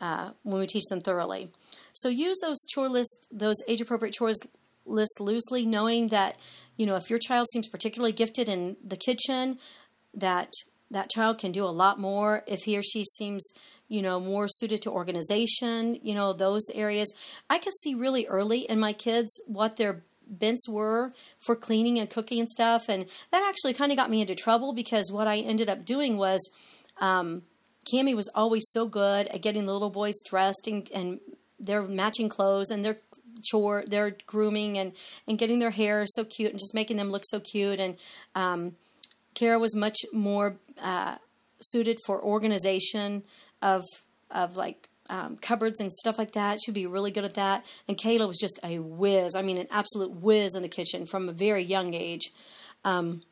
uh, 0.00 0.30
when 0.42 0.60
we 0.60 0.66
teach 0.66 0.86
them 0.86 1.00
thoroughly. 1.00 1.48
So 1.96 2.10
use 2.10 2.38
those 2.42 2.58
chore 2.68 2.90
lists, 2.90 3.16
those 3.32 3.56
age 3.66 3.80
appropriate 3.80 4.12
chores 4.12 4.38
lists 4.84 5.18
loosely, 5.18 5.64
knowing 5.64 6.08
that 6.08 6.36
you 6.76 6.84
know 6.84 6.96
if 6.96 7.08
your 7.08 7.18
child 7.18 7.48
seems 7.50 7.68
particularly 7.68 8.12
gifted 8.12 8.48
in 8.50 8.76
the 8.84 8.98
kitchen, 8.98 9.58
that 10.12 10.52
that 10.90 11.08
child 11.08 11.38
can 11.38 11.52
do 11.52 11.64
a 11.64 11.72
lot 11.72 11.98
more. 11.98 12.44
If 12.46 12.64
he 12.64 12.76
or 12.76 12.82
she 12.82 13.02
seems 13.02 13.42
you 13.88 14.02
know 14.02 14.20
more 14.20 14.46
suited 14.46 14.82
to 14.82 14.90
organization, 14.90 15.98
you 16.02 16.14
know 16.14 16.34
those 16.34 16.68
areas. 16.74 17.14
I 17.48 17.58
could 17.58 17.74
see 17.82 17.94
really 17.94 18.26
early 18.26 18.60
in 18.60 18.78
my 18.78 18.92
kids 18.92 19.30
what 19.46 19.78
their 19.78 20.02
bents 20.28 20.68
were 20.68 21.12
for 21.40 21.56
cleaning 21.56 21.98
and 21.98 22.10
cooking 22.10 22.40
and 22.40 22.50
stuff, 22.50 22.90
and 22.90 23.06
that 23.32 23.46
actually 23.48 23.72
kind 23.72 23.90
of 23.90 23.96
got 23.96 24.10
me 24.10 24.20
into 24.20 24.34
trouble 24.34 24.74
because 24.74 25.10
what 25.10 25.26
I 25.26 25.38
ended 25.38 25.70
up 25.70 25.86
doing 25.86 26.18
was. 26.18 26.50
Um, 27.00 27.42
Cami 27.92 28.16
was 28.16 28.28
always 28.34 28.66
so 28.72 28.88
good 28.88 29.28
at 29.28 29.42
getting 29.42 29.64
the 29.64 29.72
little 29.72 29.90
boys 29.90 30.16
dressed 30.28 30.66
and, 30.66 30.90
and 30.92 31.20
their 31.58 31.82
matching 31.82 32.28
clothes 32.28 32.70
and 32.70 32.84
their 32.84 32.98
chore, 33.42 33.84
their 33.86 34.16
grooming 34.26 34.78
and, 34.78 34.92
and 35.26 35.38
getting 35.38 35.58
their 35.58 35.70
hair 35.70 36.04
so 36.06 36.24
cute 36.24 36.50
and 36.50 36.58
just 36.58 36.74
making 36.74 36.96
them 36.96 37.10
look 37.10 37.24
so 37.24 37.40
cute. 37.40 37.80
And 37.80 37.96
um, 38.34 38.76
Kara 39.34 39.58
was 39.58 39.76
much 39.76 39.98
more 40.12 40.56
uh, 40.82 41.16
suited 41.60 41.98
for 42.04 42.22
organization 42.22 43.22
of 43.62 43.84
of 44.30 44.56
like 44.56 44.88
um, 45.08 45.36
cupboards 45.36 45.80
and 45.80 45.92
stuff 45.92 46.18
like 46.18 46.32
that. 46.32 46.58
She'd 46.60 46.74
be 46.74 46.86
really 46.86 47.10
good 47.10 47.24
at 47.24 47.34
that. 47.36 47.64
And 47.86 47.96
Kayla 47.96 48.26
was 48.26 48.38
just 48.38 48.58
a 48.64 48.78
whiz. 48.78 49.36
I 49.36 49.42
mean, 49.42 49.58
an 49.58 49.68
absolute 49.70 50.10
whiz 50.10 50.54
in 50.56 50.62
the 50.62 50.68
kitchen 50.68 51.06
from 51.06 51.28
a 51.28 51.32
very 51.32 51.62
young 51.62 51.94
age. 51.94 52.30
Um, 52.84 53.22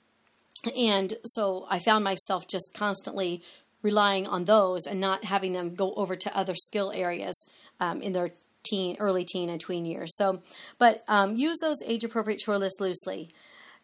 and 0.79 1.13
so 1.25 1.67
I 1.69 1.79
found 1.79 2.05
myself 2.05 2.45
just 2.49 2.75
constantly 2.77 3.43
relying 3.85 4.27
on 4.27 4.47
those 4.47 4.87
and 4.87 5.01
not 5.01 5.25
having 5.25 5.53
them 5.53 5.75
go 5.75 5.94
over 5.94 6.16
to 6.16 6.37
other 6.37 6.55
skill 6.57 6.90
areas 6.90 7.37
um, 7.79 8.01
in 8.03 8.12
their 8.12 8.31
teen, 8.64 8.97
early 8.99 9.25
teen 9.25 9.51
and 9.51 9.61
tween 9.61 9.85
years. 9.85 10.16
So, 10.16 10.40
but 10.81 11.05
um, 11.07 11.37
use 11.37 11.59
those 11.61 11.83
age 11.87 12.03
appropriate 12.03 12.40
chore 12.40 12.59
lists 12.59 12.81
loosely. 12.81 13.29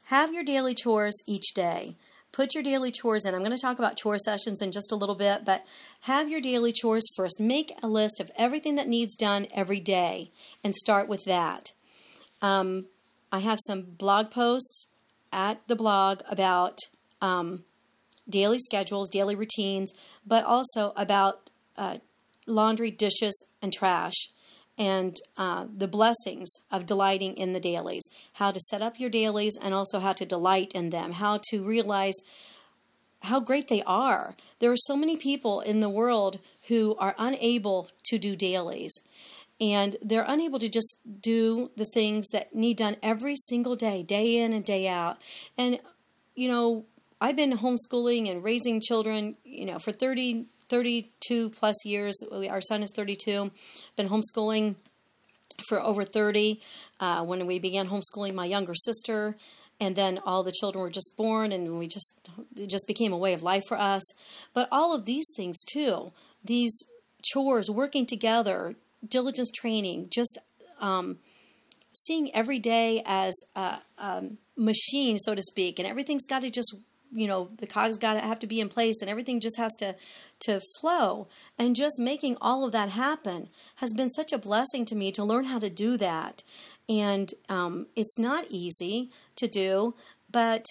Have 0.07 0.33
your 0.33 0.43
daily 0.43 0.75
chores 0.75 1.23
each 1.29 1.55
day. 1.55 1.97
Put 2.33 2.55
your 2.55 2.63
daily 2.63 2.91
chores 2.91 3.27
in. 3.27 3.35
I'm 3.35 3.43
going 3.43 3.51
to 3.51 3.59
talk 3.59 3.79
about 3.79 3.97
chore 3.97 4.17
sessions 4.17 4.63
in 4.63 4.73
just 4.73 4.93
a 4.93 4.97
little 4.97 5.17
bit, 5.17 5.45
but 5.45 5.65
have 6.03 6.29
your 6.29 6.41
daily 6.41 6.73
chores 6.73 7.05
first. 7.17 7.41
Make 7.41 7.73
a 7.83 7.89
list 7.89 8.21
of 8.21 8.31
everything 8.39 8.77
that 8.77 8.89
needs 8.89 9.17
done 9.17 9.47
every 9.55 9.81
day 9.81 10.31
and 10.65 10.75
start 10.75 11.09
with 11.09 11.25
that. 11.25 11.73
Um, 12.41 12.87
I 13.31 13.41
have 13.41 13.59
some 13.67 13.83
blog 13.83 14.31
posts 14.31 14.89
at 15.33 15.67
the 15.69 15.77
blog 15.77 16.21
about 16.31 16.79
um, 17.21 17.65
daily 18.31 18.59
schedules, 18.59 19.11
daily 19.11 19.35
routines, 19.35 19.93
but 20.27 20.45
also 20.45 20.93
about 20.97 21.51
uh, 21.77 21.99
laundry, 22.47 22.91
dishes, 22.91 23.35
and 23.63 23.73
trash, 23.73 24.31
and 24.79 25.17
uh, 25.37 25.67
the 25.75 25.89
blessings 25.89 26.51
of 26.71 26.87
delighting 26.87 27.35
in 27.35 27.53
the 27.53 27.61
dailies. 27.61 28.09
How 28.35 28.51
to 28.51 28.61
set 28.61 28.83
up 28.83 28.99
your 28.99 29.11
dailies, 29.11 29.59
and 29.63 29.75
also 29.75 30.01
how 30.01 30.13
to 30.15 30.25
delight 30.25 30.73
in 30.75 30.91
them. 30.91 31.13
How 31.13 31.41
to 31.51 31.65
realize 31.65 32.17
how 33.25 33.41
great 33.41 33.69
they 33.69 33.83
are. 33.83 34.35
There 34.61 34.73
are 34.73 34.77
so 34.77 34.97
many 34.97 35.17
people 35.17 35.61
in 35.61 35.81
the 35.81 35.91
world 35.91 36.39
who 36.69 36.97
are 36.97 37.15
unable 37.19 37.89
to 38.05 38.19
do 38.19 38.35
dailies. 38.35 38.93
And 39.61 39.97
they're 40.01 40.25
unable 40.27 40.59
to 40.59 40.71
just 40.71 41.01
do 41.21 41.71
the 41.77 41.85
things 41.85 42.29
that 42.29 42.55
need 42.55 42.79
done 42.79 42.97
every 43.03 43.37
single 43.37 43.77
day, 43.77 44.03
day 44.03 44.39
in 44.39 44.55
and 44.55 44.65
day 44.65 44.89
out. 44.89 45.19
And, 45.59 45.79
you 46.35 46.49
know, 46.49 46.87
I've 47.21 47.37
been 47.37 47.53
homeschooling 47.53 48.31
and 48.31 48.43
raising 48.43 48.81
children, 48.81 49.37
you 49.45 49.67
know, 49.67 49.79
for 49.79 49.93
30, 49.93 50.47
32 50.69 51.51
plus 51.51 51.85
years. 51.85 52.23
Our 52.33 52.61
son 52.63 52.83
is 52.83 52.93
32. 52.97 53.51
Been 53.97 54.09
homeschooling 54.09 54.77
for 55.69 55.81
over 55.81 56.05
30. 56.05 56.61
Uh, 56.99 57.23
when 57.25 57.47
we 57.47 57.59
began 57.59 57.89
homeschooling 57.89 58.35
my 58.35 58.47
younger 58.47 58.75
sister, 58.75 59.37
and 59.81 59.97
then 59.97 60.19
all 60.25 60.43
the 60.43 60.53
children 60.53 60.83
were 60.83 60.91
just 60.91 61.17
born, 61.17 61.53
and 61.53 61.79
we 61.79 61.87
just 61.87 62.29
it 62.57 62.69
just 62.69 62.87
became 62.87 63.13
a 63.13 63.19
way 63.19 63.33
of 63.33 63.43
life 63.43 63.65
for 63.67 63.79
us. 63.79 64.03
But 64.55 64.69
all 64.71 64.95
of 64.95 65.07
these 65.07 65.27
things 65.37 65.63
too, 65.65 66.13
these 66.45 66.73
chores, 67.23 67.71
working 67.71 68.07
together, 68.07 68.77
diligence 69.07 69.51
training, 69.51 70.09
just 70.11 70.39
um, 70.81 71.19
seeing 71.93 72.35
every 72.35 72.59
day 72.59 73.03
as 73.07 73.35
a, 73.57 73.79
a 73.99 74.25
machine, 74.57 75.19
so 75.19 75.35
to 75.35 75.43
speak, 75.43 75.79
and 75.79 75.89
everything's 75.89 76.27
got 76.27 76.43
to 76.43 76.51
just 76.51 76.77
you 77.13 77.27
know 77.27 77.51
the 77.59 77.67
cogs 77.67 77.99
got 77.99 78.15
to 78.15 78.21
have 78.21 78.39
to 78.41 78.47
be 78.47 78.61
in 78.61 78.69
place 78.69 79.01
and 79.01 79.11
everything 79.11 79.41
just 79.41 79.59
has 79.59 79.75
to 79.77 79.95
to 80.41 80.61
flow. 80.81 81.29
And 81.59 81.77
just 81.77 82.01
making 82.01 82.37
all 82.41 82.65
of 82.65 82.73
that 82.73 82.91
happen 82.91 83.49
has 83.77 83.93
been 83.93 84.11
such 84.11 84.33
a 84.33 84.39
blessing 84.39 84.85
to 84.87 84.97
me 84.97 85.13
to 85.13 85.25
learn 85.25 85.45
how 85.45 85.59
to 85.59 85.69
do 85.69 85.97
that. 85.99 86.43
And 86.89 87.29
um, 87.49 87.87
it's 87.95 88.19
not 88.19 88.47
easy 88.51 89.11
to 89.37 89.47
do 89.47 89.95
but 90.31 90.67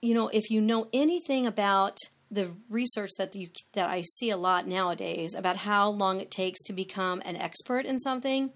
you 0.00 0.14
know 0.14 0.28
if 0.32 0.50
you 0.50 0.60
know 0.60 0.88
anything 0.92 1.46
about 1.46 1.98
the 2.30 2.50
research 2.70 3.10
that 3.18 3.34
you 3.34 3.48
that 3.74 3.90
I 3.90 4.02
see 4.02 4.30
a 4.30 4.36
lot 4.36 4.66
nowadays 4.66 5.34
about 5.34 5.56
how 5.56 5.90
long 5.90 6.20
it 6.20 6.30
takes 6.30 6.62
to 6.64 6.72
become 6.72 7.22
an 7.24 7.36
expert 7.36 7.86
in 7.86 7.98
something 7.98 8.50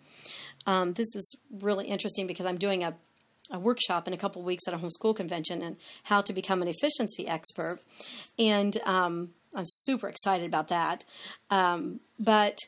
um, 0.67 0.95
this 0.95 1.15
is 1.15 1.41
really 1.61 1.87
interesting 1.87 2.27
because 2.27 2.47
I'm 2.47 2.59
doing 2.59 2.83
a 2.83 2.95
a 3.51 3.59
workshop 3.59 4.07
in 4.07 4.15
a 4.15 4.17
couple 4.17 4.43
weeks 4.43 4.67
at 4.67 4.75
a 4.75 4.79
homeschool 4.79 5.15
convention 5.15 5.63
and 5.63 5.77
how 6.05 6.21
to 6.21 6.33
become 6.33 6.63
an 6.63 6.69
efficiency 6.69 7.27
expert. 7.29 7.79
And 8.39 8.77
um, 8.85 9.31
I'm 9.55 9.65
super 9.67 10.09
excited 10.09 10.47
about 10.47 10.69
that. 10.69 11.05
Um, 11.51 12.01
but 12.19 12.67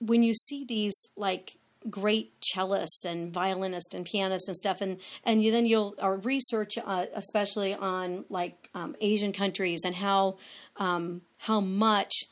when 0.00 0.22
you 0.22 0.34
see 0.34 0.64
these 0.64 0.94
like 1.16 1.56
great 1.88 2.32
cellists 2.40 3.04
and 3.06 3.32
violinists 3.32 3.94
and 3.94 4.04
pianists 4.04 4.48
and 4.48 4.56
stuff, 4.56 4.80
and 4.80 4.98
and 5.24 5.42
you, 5.42 5.52
then 5.52 5.66
you'll 5.66 5.94
or 6.02 6.16
research 6.16 6.78
uh, 6.84 7.06
especially 7.14 7.74
on 7.74 8.24
like 8.28 8.68
um, 8.74 8.96
Asian 9.00 9.32
countries 9.32 9.80
and 9.84 9.94
how 9.94 10.36
um, 10.76 11.22
how 11.38 11.60
much 11.60 12.24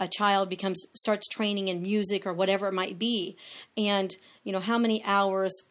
a 0.00 0.08
child 0.08 0.48
becomes 0.48 0.86
starts 0.94 1.28
training 1.28 1.68
in 1.68 1.82
music 1.82 2.26
or 2.26 2.32
whatever 2.32 2.68
it 2.68 2.74
might 2.74 2.98
be, 2.98 3.36
and 3.76 4.12
you 4.42 4.52
know 4.52 4.60
how 4.60 4.78
many 4.78 5.02
hours 5.04 5.62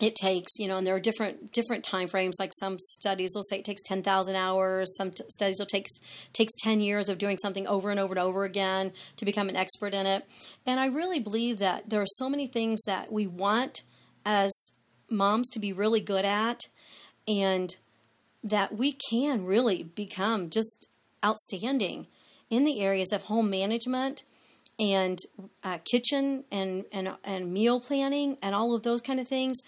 it 0.00 0.16
takes 0.16 0.58
you 0.58 0.66
know 0.66 0.78
and 0.78 0.86
there 0.86 0.96
are 0.96 1.00
different 1.00 1.52
different 1.52 1.84
time 1.84 2.08
frames. 2.08 2.36
Like 2.38 2.52
some 2.58 2.76
studies 2.78 3.32
will 3.34 3.42
say 3.42 3.58
it 3.58 3.64
takes 3.64 3.82
10,000 3.82 4.34
hours. 4.34 4.96
Some 4.96 5.10
t- 5.10 5.24
studies 5.28 5.56
will 5.58 5.66
take 5.66 5.86
takes 6.32 6.54
10 6.62 6.80
years 6.80 7.08
of 7.08 7.18
doing 7.18 7.38
something 7.38 7.66
over 7.66 7.90
and 7.90 8.00
over 8.00 8.12
and 8.12 8.20
over 8.20 8.44
again 8.44 8.92
to 9.16 9.24
become 9.24 9.48
an 9.48 9.56
expert 9.56 9.94
in 9.94 10.06
it. 10.06 10.24
And 10.66 10.80
i 10.80 10.86
really 10.86 11.20
believe 11.20 11.58
that 11.58 11.90
there 11.90 12.00
are 12.00 12.06
so 12.06 12.28
many 12.28 12.46
things 12.46 12.82
that 12.86 13.12
we 13.12 13.26
want 13.26 13.82
as 14.26 14.52
moms 15.10 15.50
to 15.50 15.60
be 15.60 15.72
really 15.72 16.00
good 16.00 16.24
at 16.24 16.60
and 17.28 17.70
that 18.42 18.74
we 18.74 18.96
can 19.10 19.44
really 19.44 19.82
become 19.82 20.50
just 20.50 20.88
outstanding 21.24 22.06
in 22.50 22.64
the 22.64 22.80
areas 22.80 23.12
of 23.12 23.24
home 23.24 23.50
management 23.50 24.22
and 24.78 25.18
uh, 25.62 25.78
kitchen 25.84 26.44
and, 26.50 26.84
and, 26.92 27.08
and 27.24 27.52
meal 27.52 27.80
planning 27.80 28.36
and 28.42 28.54
all 28.54 28.74
of 28.74 28.82
those 28.82 29.00
kind 29.00 29.20
of 29.20 29.28
things 29.28 29.60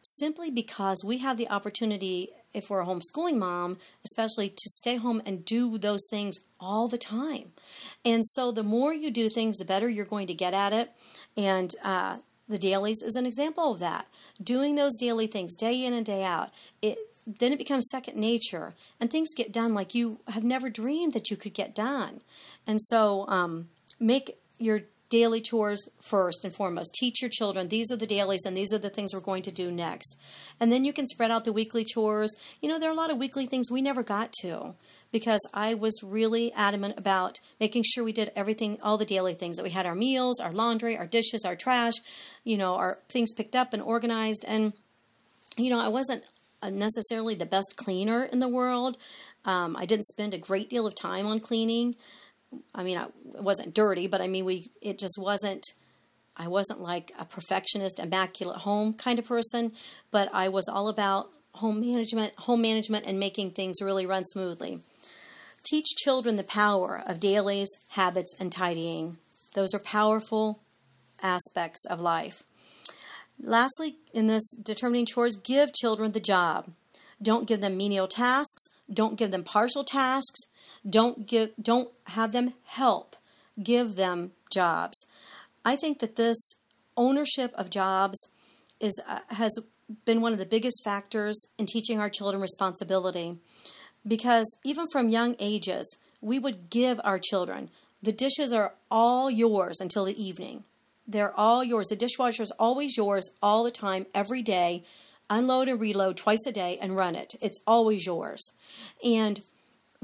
simply 0.00 0.50
because 0.50 1.02
we 1.04 1.18
have 1.18 1.38
the 1.38 1.48
opportunity 1.48 2.28
if 2.52 2.70
we're 2.70 2.82
a 2.82 2.86
homeschooling 2.86 3.38
mom 3.38 3.78
especially 4.04 4.48
to 4.48 4.68
stay 4.68 4.96
home 4.96 5.20
and 5.26 5.44
do 5.44 5.76
those 5.78 6.06
things 6.08 6.36
all 6.60 6.88
the 6.88 6.98
time. 6.98 7.52
And 8.04 8.24
so 8.24 8.52
the 8.52 8.62
more 8.62 8.94
you 8.94 9.10
do 9.10 9.28
things 9.28 9.56
the 9.56 9.64
better 9.64 9.88
you're 9.88 10.04
going 10.04 10.28
to 10.28 10.34
get 10.34 10.54
at 10.54 10.72
it. 10.72 10.90
And 11.36 11.70
uh, 11.84 12.18
the 12.48 12.58
dailies 12.58 13.02
is 13.02 13.16
an 13.16 13.26
example 13.26 13.72
of 13.72 13.80
that. 13.80 14.06
Doing 14.42 14.76
those 14.76 14.96
daily 14.96 15.26
things 15.26 15.56
day 15.56 15.84
in 15.84 15.92
and 15.92 16.06
day 16.06 16.22
out 16.22 16.50
it 16.80 16.98
then 17.26 17.52
it 17.52 17.58
becomes 17.58 17.88
second 17.90 18.18
nature 18.18 18.74
and 19.00 19.10
things 19.10 19.32
get 19.34 19.50
done 19.50 19.72
like 19.72 19.94
you 19.94 20.20
have 20.28 20.44
never 20.44 20.68
dreamed 20.68 21.14
that 21.14 21.30
you 21.30 21.38
could 21.38 21.54
get 21.54 21.74
done. 21.74 22.20
And 22.66 22.80
so 22.80 23.26
um, 23.28 23.68
make 23.98 24.36
your 24.58 24.82
daily 25.10 25.40
chores 25.40 25.88
first 26.00 26.44
and 26.44 26.52
foremost. 26.52 26.94
Teach 26.94 27.22
your 27.22 27.30
children 27.30 27.68
these 27.68 27.92
are 27.92 27.96
the 27.96 28.06
dailies 28.06 28.44
and 28.44 28.56
these 28.56 28.72
are 28.72 28.78
the 28.78 28.88
things 28.88 29.14
we're 29.14 29.20
going 29.20 29.42
to 29.42 29.52
do 29.52 29.70
next. 29.70 30.20
And 30.60 30.72
then 30.72 30.84
you 30.84 30.92
can 30.92 31.06
spread 31.06 31.30
out 31.30 31.44
the 31.44 31.52
weekly 31.52 31.84
chores. 31.84 32.34
You 32.60 32.68
know, 32.68 32.78
there 32.78 32.90
are 32.90 32.92
a 32.92 32.96
lot 32.96 33.10
of 33.10 33.18
weekly 33.18 33.46
things 33.46 33.70
we 33.70 33.82
never 33.82 34.02
got 34.02 34.32
to 34.40 34.74
because 35.12 35.48
I 35.54 35.74
was 35.74 36.02
really 36.02 36.52
adamant 36.56 36.98
about 36.98 37.38
making 37.60 37.84
sure 37.84 38.02
we 38.02 38.12
did 38.12 38.32
everything, 38.34 38.78
all 38.82 38.98
the 38.98 39.04
daily 39.04 39.34
things 39.34 39.56
that 39.56 39.62
we 39.62 39.70
had 39.70 39.86
our 39.86 39.94
meals, 39.94 40.40
our 40.40 40.50
laundry, 40.50 40.96
our 40.98 41.06
dishes, 41.06 41.44
our 41.44 41.54
trash, 41.54 41.94
you 42.42 42.56
know, 42.56 42.74
our 42.74 42.98
things 43.08 43.32
picked 43.32 43.54
up 43.54 43.72
and 43.72 43.82
organized. 43.82 44.44
And, 44.48 44.72
you 45.56 45.70
know, 45.70 45.78
I 45.78 45.88
wasn't 45.88 46.24
necessarily 46.72 47.36
the 47.36 47.46
best 47.46 47.74
cleaner 47.76 48.24
in 48.24 48.40
the 48.40 48.48
world. 48.48 48.98
Um, 49.44 49.76
I 49.76 49.86
didn't 49.86 50.06
spend 50.06 50.34
a 50.34 50.38
great 50.38 50.70
deal 50.70 50.86
of 50.86 50.94
time 50.94 51.26
on 51.26 51.38
cleaning. 51.38 51.94
I 52.74 52.82
mean, 52.82 52.98
I, 52.98 53.04
it 53.04 53.42
wasn't 53.42 53.74
dirty, 53.74 54.06
but 54.06 54.20
I 54.20 54.28
mean, 54.28 54.44
we 54.44 54.70
it 54.82 54.98
just 54.98 55.18
wasn't. 55.18 55.64
I 56.36 56.48
wasn't 56.48 56.80
like 56.80 57.12
a 57.18 57.24
perfectionist, 57.24 58.00
immaculate 58.00 58.56
home 58.56 58.94
kind 58.94 59.20
of 59.20 59.24
person, 59.24 59.70
but 60.10 60.28
I 60.32 60.48
was 60.48 60.68
all 60.68 60.88
about 60.88 61.28
home 61.52 61.80
management, 61.80 62.32
home 62.34 62.60
management, 62.60 63.06
and 63.06 63.20
making 63.20 63.52
things 63.52 63.80
really 63.80 64.04
run 64.04 64.24
smoothly. 64.26 64.80
Teach 65.64 65.94
children 65.96 66.36
the 66.36 66.42
power 66.42 67.02
of 67.06 67.20
dailies, 67.20 67.70
habits, 67.90 68.34
and 68.40 68.50
tidying. 68.50 69.16
Those 69.54 69.72
are 69.74 69.78
powerful 69.78 70.60
aspects 71.22 71.86
of 71.86 72.00
life. 72.00 72.42
Lastly, 73.40 73.94
in 74.12 74.26
this 74.26 74.54
determining 74.54 75.06
chores, 75.06 75.36
give 75.36 75.72
children 75.72 76.12
the 76.12 76.20
job. 76.20 76.70
Don't 77.22 77.48
give 77.48 77.60
them 77.60 77.76
menial 77.76 78.06
tasks. 78.06 78.68
Don't 78.92 79.16
give 79.16 79.30
them 79.30 79.44
partial 79.44 79.84
tasks. 79.84 80.40
Don't 80.88 81.26
give 81.26 81.50
don't 81.60 81.90
have 82.08 82.32
them 82.32 82.54
help. 82.64 83.16
Give 83.62 83.96
them 83.96 84.32
jobs. 84.50 85.06
I 85.64 85.76
think 85.76 86.00
that 86.00 86.16
this 86.16 86.56
ownership 86.96 87.52
of 87.54 87.70
jobs 87.70 88.18
is 88.80 89.00
uh, 89.08 89.20
has 89.30 89.58
been 90.04 90.20
one 90.20 90.32
of 90.32 90.38
the 90.38 90.46
biggest 90.46 90.82
factors 90.84 91.38
in 91.58 91.66
teaching 91.66 92.00
our 92.00 92.10
children 92.10 92.40
responsibility. 92.40 93.36
Because 94.06 94.58
even 94.64 94.86
from 94.86 95.08
young 95.08 95.34
ages 95.38 96.00
we 96.20 96.38
would 96.38 96.70
give 96.70 97.00
our 97.04 97.18
children 97.18 97.70
the 98.04 98.12
dishes 98.12 98.52
are 98.52 98.74
all 98.90 99.30
yours 99.30 99.80
until 99.80 100.04
the 100.04 100.22
evening. 100.22 100.64
They're 101.08 101.32
all 101.40 101.64
yours. 101.64 101.88
The 101.88 101.96
dishwasher 101.96 102.42
is 102.42 102.52
always 102.58 102.98
yours 102.98 103.34
all 103.42 103.64
the 103.64 103.70
time 103.70 104.04
every 104.14 104.42
day. 104.42 104.84
Unload 105.30 105.68
and 105.68 105.80
reload 105.80 106.18
twice 106.18 106.46
a 106.46 106.52
day 106.52 106.76
and 106.82 106.96
run 106.96 107.14
it. 107.14 107.34
It's 107.40 107.62
always 107.66 108.04
yours. 108.04 108.52
And 109.02 109.40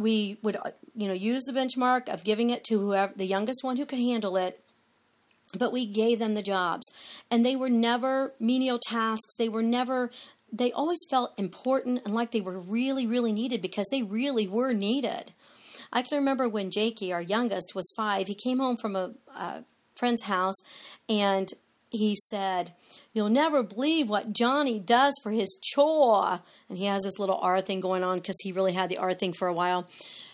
we 0.00 0.38
would 0.42 0.56
uh, 0.56 0.70
you 0.94 1.06
know 1.06 1.14
use 1.14 1.44
the 1.44 1.52
benchmark 1.52 2.08
of 2.08 2.24
giving 2.24 2.50
it 2.50 2.64
to 2.64 2.78
whoever 2.78 3.12
the 3.14 3.26
youngest 3.26 3.62
one 3.62 3.76
who 3.76 3.86
could 3.86 3.98
handle 3.98 4.36
it 4.36 4.60
but 5.58 5.72
we 5.72 5.86
gave 5.86 6.18
them 6.18 6.34
the 6.34 6.42
jobs. 6.42 6.86
And 7.30 7.44
they 7.44 7.56
were 7.56 7.70
never 7.70 8.34
menial 8.38 8.78
tasks. 8.78 9.34
They 9.36 9.48
were 9.48 9.62
never 9.62 10.10
they 10.52 10.72
always 10.72 10.98
felt 11.08 11.38
important 11.38 12.02
and 12.04 12.12
like 12.12 12.32
they 12.32 12.40
were 12.40 12.58
really 12.58 13.06
really 13.06 13.32
needed 13.32 13.62
because 13.62 13.86
they 13.90 14.02
really 14.02 14.48
were 14.48 14.72
needed. 14.72 15.32
I 15.92 16.02
can 16.02 16.18
remember 16.18 16.48
when 16.48 16.70
jakey 16.70 17.12
our 17.12 17.22
youngest 17.22 17.74
was 17.74 17.92
five. 17.96 18.26
He 18.26 18.34
came 18.34 18.58
home 18.58 18.76
from 18.76 18.96
a, 18.96 19.12
a 19.36 19.64
friend's 19.94 20.24
house 20.24 20.56
and 21.08 21.48
he 21.90 22.14
said 22.16 22.72
you'll 23.12 23.29
never 23.29 23.62
believe 23.62 24.09
what 24.09 24.33
johnny 24.33 24.79
does 24.79 25.18
for 25.22 25.31
his 25.31 25.59
chore 25.62 26.40
and 26.68 26.79
he 26.79 26.87
has 26.87 27.03
this 27.03 27.18
little 27.18 27.38
r 27.42 27.61
thing 27.61 27.81
going 27.81 28.05
on 28.05 28.18
because 28.18 28.37
he 28.40 28.53
really 28.53 28.72
had 28.72 28.90
the 28.90 28.98
r 28.98 29.12
thing 29.12 29.33
for 29.33 29.48
a 29.48 29.55
while 29.55 29.88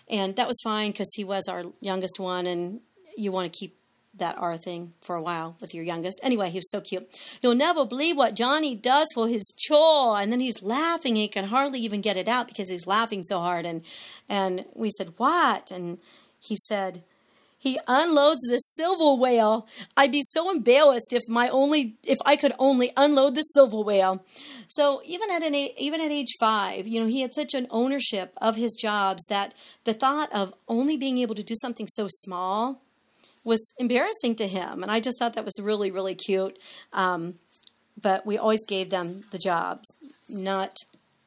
and 0.09 0.35
that 0.35 0.47
was 0.47 0.61
fine 0.63 0.91
because 0.91 1.13
he 1.15 1.23
was 1.23 1.47
our 1.47 1.63
youngest 1.81 2.19
one 2.19 2.45
and 2.47 2.79
you 3.17 3.31
want 3.31 3.51
to 3.51 3.59
keep 3.59 3.77
that 4.19 4.37
R 4.37 4.57
thing 4.57 4.93
for 5.01 5.15
a 5.15 5.21
while 5.21 5.55
with 5.59 5.73
your 5.73 5.83
youngest. 5.83 6.19
Anyway, 6.23 6.49
he 6.49 6.57
was 6.57 6.71
so 6.71 6.81
cute. 6.81 7.07
You'll 7.41 7.55
never 7.55 7.85
believe 7.85 8.17
what 8.17 8.35
Johnny 8.35 8.75
does 8.75 9.07
for 9.13 9.27
his 9.27 9.53
chore. 9.57 10.19
And 10.19 10.31
then 10.31 10.39
he's 10.39 10.63
laughing. 10.63 11.15
He 11.15 11.27
can 11.27 11.45
hardly 11.45 11.79
even 11.79 12.01
get 12.01 12.17
it 12.17 12.27
out 12.27 12.47
because 12.47 12.69
he's 12.69 12.87
laughing 12.87 13.23
so 13.23 13.39
hard. 13.39 13.65
And 13.65 13.83
and 14.29 14.65
we 14.75 14.89
said, 14.89 15.13
What? 15.17 15.71
And 15.71 15.99
he 16.39 16.55
said, 16.55 17.03
he 17.67 17.79
unloads 17.87 18.47
the 18.47 18.59
silver 18.59 19.19
whale. 19.19 19.67
I'd 19.97 20.11
be 20.11 20.21
so 20.21 20.49
embarrassed 20.49 21.11
if 21.11 21.23
my 21.27 21.49
only 21.49 21.95
if 22.03 22.17
I 22.25 22.35
could 22.37 22.53
only 22.59 22.91
unload 22.95 23.35
the 23.35 23.41
silver 23.41 23.81
whale. 23.81 24.23
So 24.67 25.01
even 25.05 25.29
at 25.31 25.43
an 25.43 25.53
even 25.53 25.99
at 25.99 26.11
age 26.11 26.33
five, 26.39 26.87
you 26.87 26.99
know, 27.01 27.07
he 27.07 27.21
had 27.21 27.33
such 27.33 27.53
an 27.53 27.67
ownership 27.69 28.33
of 28.41 28.55
his 28.55 28.75
jobs 28.75 29.25
that 29.27 29.53
the 29.83 29.93
thought 29.93 30.29
of 30.33 30.53
only 30.67 30.95
being 30.95 31.17
able 31.17 31.35
to 31.35 31.43
do 31.43 31.55
something 31.55 31.87
so 31.87 32.07
small 32.09 32.81
was 33.43 33.73
embarrassing 33.79 34.35
to 34.35 34.47
him. 34.47 34.81
And 34.81 34.91
I 34.91 34.99
just 34.99 35.19
thought 35.19 35.35
that 35.35 35.45
was 35.45 35.59
really, 35.61 35.91
really 35.91 36.15
cute. 36.15 36.57
Um, 36.93 37.35
but 38.01 38.25
we 38.25 38.37
always 38.37 38.65
gave 38.65 38.89
them 38.91 39.23
the 39.31 39.37
jobs, 39.37 39.97
not 40.29 40.77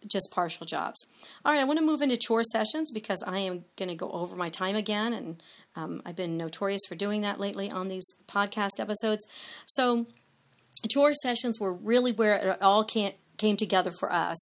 just 0.06 0.32
partial 0.32 0.66
jobs. 0.66 1.06
All 1.44 1.52
right, 1.52 1.60
I 1.60 1.64
want 1.64 1.78
to 1.78 1.84
move 1.84 2.02
into 2.02 2.16
chore 2.16 2.42
sessions 2.42 2.90
because 2.92 3.22
I 3.22 3.38
am 3.40 3.64
going 3.76 3.88
to 3.88 3.94
go 3.94 4.10
over 4.10 4.36
my 4.36 4.48
time 4.48 4.76
again. 4.76 5.12
And 5.12 5.42
um, 5.76 6.02
I've 6.04 6.16
been 6.16 6.36
notorious 6.36 6.82
for 6.88 6.94
doing 6.94 7.20
that 7.22 7.38
lately 7.38 7.70
on 7.70 7.88
these 7.88 8.06
podcast 8.26 8.80
episodes. 8.80 9.26
So, 9.66 10.06
chore 10.88 11.12
sessions 11.14 11.60
were 11.60 11.72
really 11.72 12.12
where 12.12 12.34
it 12.36 12.62
all 12.62 12.84
can't 12.84 13.14
came 13.40 13.56
together 13.56 13.90
for 13.90 14.12
us. 14.12 14.38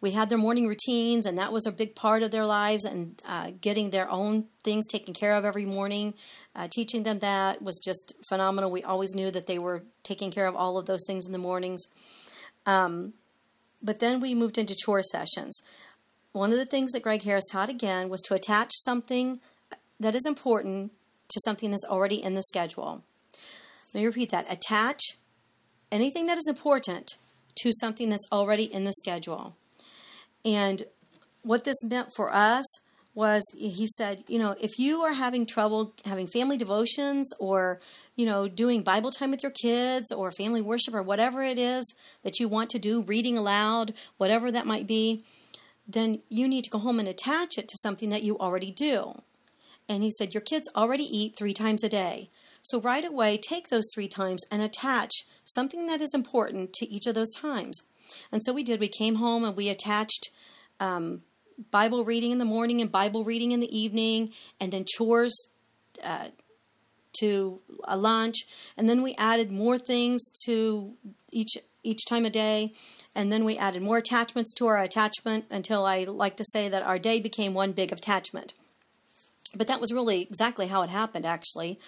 We 0.00 0.10
had 0.10 0.28
their 0.28 0.36
morning 0.36 0.66
routines, 0.66 1.24
and 1.24 1.38
that 1.38 1.52
was 1.52 1.66
a 1.66 1.72
big 1.72 1.94
part 1.94 2.24
of 2.24 2.32
their 2.32 2.44
lives, 2.44 2.84
and 2.84 3.22
uh, 3.28 3.52
getting 3.60 3.90
their 3.90 4.10
own 4.10 4.46
things 4.64 4.88
taken 4.88 5.14
care 5.14 5.34
of 5.34 5.44
every 5.44 5.64
morning. 5.64 6.14
Uh, 6.56 6.66
teaching 6.68 7.04
them 7.04 7.20
that 7.20 7.62
was 7.62 7.80
just 7.82 8.12
phenomenal. 8.28 8.72
We 8.72 8.82
always 8.82 9.14
knew 9.14 9.30
that 9.30 9.46
they 9.46 9.60
were 9.60 9.84
taking 10.02 10.32
care 10.32 10.48
of 10.48 10.56
all 10.56 10.78
of 10.78 10.86
those 10.86 11.06
things 11.06 11.26
in 11.26 11.32
the 11.32 11.38
mornings. 11.38 11.86
Um, 12.66 13.14
but 13.80 14.00
then 14.00 14.20
we 14.20 14.34
moved 14.34 14.58
into 14.58 14.74
chore 14.74 15.02
sessions. 15.02 15.62
One 16.32 16.50
of 16.50 16.58
the 16.58 16.66
things 16.66 16.92
that 16.92 17.02
Gregg 17.02 17.22
Harris 17.22 17.46
taught 17.46 17.70
again 17.70 18.08
was 18.08 18.20
to 18.22 18.34
attach 18.34 18.72
something 18.72 19.40
that 20.00 20.14
is 20.14 20.26
important 20.26 20.92
to 21.28 21.40
something 21.44 21.70
that's 21.70 21.86
already 21.88 22.16
in 22.16 22.34
the 22.34 22.42
schedule. 22.42 23.04
Let 23.94 24.00
me 24.00 24.06
repeat 24.06 24.30
that. 24.30 24.52
Attach 24.52 25.02
anything 25.92 26.26
that 26.26 26.38
is 26.38 26.48
important 26.48 27.12
to 27.56 27.72
something 27.72 28.08
that's 28.08 28.28
already 28.32 28.64
in 28.64 28.84
the 28.84 28.92
schedule. 28.92 29.56
And 30.44 30.82
what 31.42 31.64
this 31.64 31.84
meant 31.84 32.08
for 32.16 32.32
us 32.32 32.64
was 33.14 33.42
he 33.58 33.86
said, 33.98 34.22
you 34.28 34.38
know, 34.38 34.54
if 34.60 34.78
you 34.78 35.00
are 35.02 35.12
having 35.12 35.44
trouble 35.44 35.94
having 36.04 36.28
family 36.28 36.56
devotions 36.56 37.28
or, 37.40 37.80
you 38.16 38.24
know, 38.24 38.48
doing 38.48 38.82
Bible 38.82 39.10
time 39.10 39.32
with 39.32 39.42
your 39.42 39.52
kids 39.52 40.12
or 40.12 40.30
family 40.30 40.62
worship 40.62 40.94
or 40.94 41.02
whatever 41.02 41.42
it 41.42 41.58
is 41.58 41.92
that 42.22 42.38
you 42.38 42.48
want 42.48 42.70
to 42.70 42.78
do, 42.78 43.02
reading 43.02 43.36
aloud, 43.36 43.92
whatever 44.16 44.50
that 44.52 44.66
might 44.66 44.86
be, 44.86 45.24
then 45.88 46.22
you 46.28 46.46
need 46.46 46.62
to 46.62 46.70
go 46.70 46.78
home 46.78 47.00
and 47.00 47.08
attach 47.08 47.58
it 47.58 47.68
to 47.68 47.76
something 47.82 48.10
that 48.10 48.22
you 48.22 48.38
already 48.38 48.70
do. 48.70 49.12
And 49.90 50.04
he 50.04 50.10
said, 50.12 50.32
Your 50.32 50.40
kids 50.40 50.70
already 50.76 51.02
eat 51.02 51.34
three 51.36 51.52
times 51.52 51.82
a 51.82 51.88
day. 51.88 52.30
So 52.62 52.80
right 52.80 53.04
away, 53.04 53.36
take 53.36 53.68
those 53.68 53.88
three 53.92 54.06
times 54.06 54.44
and 54.50 54.62
attach 54.62 55.12
something 55.44 55.88
that 55.88 56.00
is 56.00 56.14
important 56.14 56.72
to 56.74 56.86
each 56.86 57.08
of 57.08 57.16
those 57.16 57.34
times. 57.34 57.82
And 58.30 58.42
so 58.44 58.52
we 58.52 58.62
did. 58.62 58.78
We 58.78 58.88
came 58.88 59.16
home 59.16 59.44
and 59.44 59.56
we 59.56 59.68
attached 59.68 60.30
um, 60.78 61.22
Bible 61.72 62.04
reading 62.04 62.30
in 62.30 62.38
the 62.38 62.44
morning 62.44 62.80
and 62.80 62.92
Bible 62.92 63.24
reading 63.24 63.50
in 63.50 63.58
the 63.58 63.76
evening, 63.76 64.30
and 64.60 64.72
then 64.72 64.84
chores 64.86 65.34
uh, 66.04 66.28
to 67.18 67.60
a 67.84 67.96
lunch. 67.96 68.36
And 68.76 68.88
then 68.88 69.02
we 69.02 69.16
added 69.18 69.50
more 69.50 69.76
things 69.76 70.24
to 70.44 70.94
each 71.32 71.56
each 71.82 72.06
time 72.08 72.24
a 72.24 72.30
day. 72.30 72.74
And 73.16 73.32
then 73.32 73.44
we 73.44 73.58
added 73.58 73.82
more 73.82 73.98
attachments 73.98 74.54
to 74.54 74.66
our 74.66 74.78
attachment 74.78 75.46
until 75.50 75.84
I 75.84 76.04
like 76.04 76.36
to 76.36 76.44
say 76.44 76.68
that 76.68 76.84
our 76.84 76.98
day 76.98 77.20
became 77.20 77.54
one 77.54 77.72
big 77.72 77.90
attachment. 77.90 78.54
But 79.56 79.66
that 79.66 79.80
was 79.80 79.92
really 79.92 80.22
exactly 80.22 80.68
how 80.68 80.82
it 80.82 80.90
happened, 80.90 81.26
actually. 81.26 81.78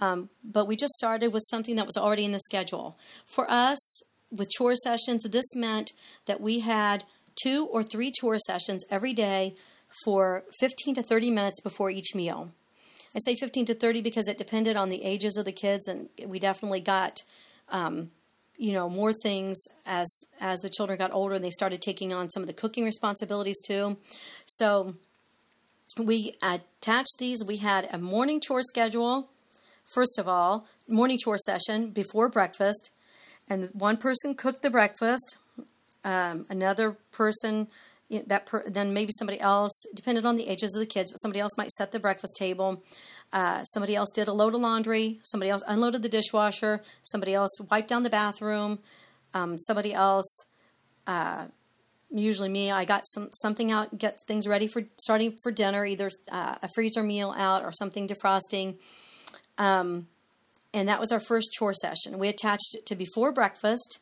Um, 0.00 0.30
but 0.44 0.66
we 0.68 0.76
just 0.76 0.94
started 0.94 1.32
with 1.32 1.42
something 1.48 1.76
that 1.76 1.86
was 1.86 1.96
already 1.96 2.24
in 2.24 2.32
the 2.32 2.40
schedule. 2.40 2.96
For 3.26 3.46
us, 3.50 4.02
with 4.30 4.50
chore 4.50 4.76
sessions, 4.76 5.24
this 5.24 5.56
meant 5.56 5.92
that 6.26 6.40
we 6.40 6.60
had 6.60 7.04
two 7.42 7.66
or 7.66 7.82
three 7.82 8.10
chore 8.10 8.38
sessions 8.38 8.84
every 8.90 9.12
day 9.12 9.54
for 10.04 10.44
15 10.60 10.96
to 10.96 11.02
30 11.02 11.30
minutes 11.30 11.60
before 11.60 11.90
each 11.90 12.14
meal. 12.14 12.52
I 13.14 13.20
say 13.20 13.34
15 13.34 13.66
to 13.66 13.74
30 13.74 14.02
because 14.02 14.28
it 14.28 14.38
depended 14.38 14.76
on 14.76 14.90
the 14.90 15.02
ages 15.02 15.36
of 15.36 15.44
the 15.44 15.52
kids, 15.52 15.88
and 15.88 16.08
we 16.26 16.38
definitely 16.38 16.80
got, 16.80 17.22
um, 17.72 18.10
you 18.58 18.72
know, 18.72 18.88
more 18.88 19.12
things 19.12 19.58
as 19.86 20.08
as 20.40 20.60
the 20.60 20.68
children 20.68 20.98
got 20.98 21.12
older 21.12 21.36
and 21.36 21.44
they 21.44 21.50
started 21.50 21.80
taking 21.80 22.12
on 22.12 22.30
some 22.30 22.42
of 22.42 22.46
the 22.46 22.52
cooking 22.52 22.84
responsibilities 22.84 23.60
too. 23.66 23.96
So 24.44 24.94
we 25.98 26.34
attached 26.42 27.18
these. 27.18 27.44
We 27.44 27.58
had 27.58 27.88
a 27.92 27.98
morning 27.98 28.40
chore 28.40 28.62
schedule 28.62 29.28
First 29.88 30.18
of 30.18 30.28
all, 30.28 30.68
morning 30.86 31.16
chore 31.16 31.38
session 31.38 31.90
before 31.90 32.28
breakfast, 32.28 32.94
and 33.48 33.70
one 33.72 33.96
person 33.96 34.34
cooked 34.34 34.60
the 34.62 34.68
breakfast. 34.68 35.38
Um, 36.04 36.44
another 36.50 36.98
person 37.10 37.68
that 38.26 38.44
per, 38.44 38.62
then 38.66 38.92
maybe 38.92 39.12
somebody 39.18 39.40
else, 39.40 39.72
depended 39.96 40.26
on 40.26 40.36
the 40.36 40.46
ages 40.46 40.74
of 40.74 40.80
the 40.80 40.86
kids, 40.86 41.10
but 41.10 41.16
somebody 41.16 41.40
else 41.40 41.56
might 41.56 41.70
set 41.70 41.92
the 41.92 41.98
breakfast 41.98 42.36
table. 42.36 42.82
Uh, 43.32 43.62
somebody 43.64 43.96
else 43.96 44.12
did 44.14 44.28
a 44.28 44.32
load 44.32 44.54
of 44.54 44.60
laundry. 44.60 45.20
Somebody 45.22 45.48
else 45.48 45.62
unloaded 45.66 46.02
the 46.02 46.08
dishwasher. 46.10 46.82
Somebody 47.00 47.32
else 47.32 47.58
wiped 47.70 47.88
down 47.88 48.02
the 48.02 48.10
bathroom. 48.10 48.80
Um, 49.32 49.56
somebody 49.56 49.94
else, 49.94 50.48
uh, 51.06 51.46
usually 52.10 52.48
me, 52.48 52.70
I 52.70 52.84
got 52.84 53.02
some 53.06 53.28
something 53.34 53.70
out, 53.70 53.98
get 53.98 54.20
things 54.26 54.48
ready 54.48 54.66
for 54.66 54.82
starting 54.98 55.36
for 55.42 55.52
dinner, 55.52 55.84
either 55.84 56.10
uh, 56.30 56.56
a 56.62 56.68
freezer 56.68 57.02
meal 57.02 57.34
out 57.36 57.62
or 57.62 57.72
something 57.72 58.08
defrosting. 58.08 58.76
Um, 59.58 60.06
and 60.74 60.88
that 60.88 61.00
was 61.00 61.12
our 61.12 61.20
first 61.20 61.52
chore 61.52 61.74
session. 61.74 62.18
We 62.18 62.28
attached 62.28 62.74
it 62.74 62.86
to 62.86 62.94
before 62.94 63.32
breakfast 63.32 64.00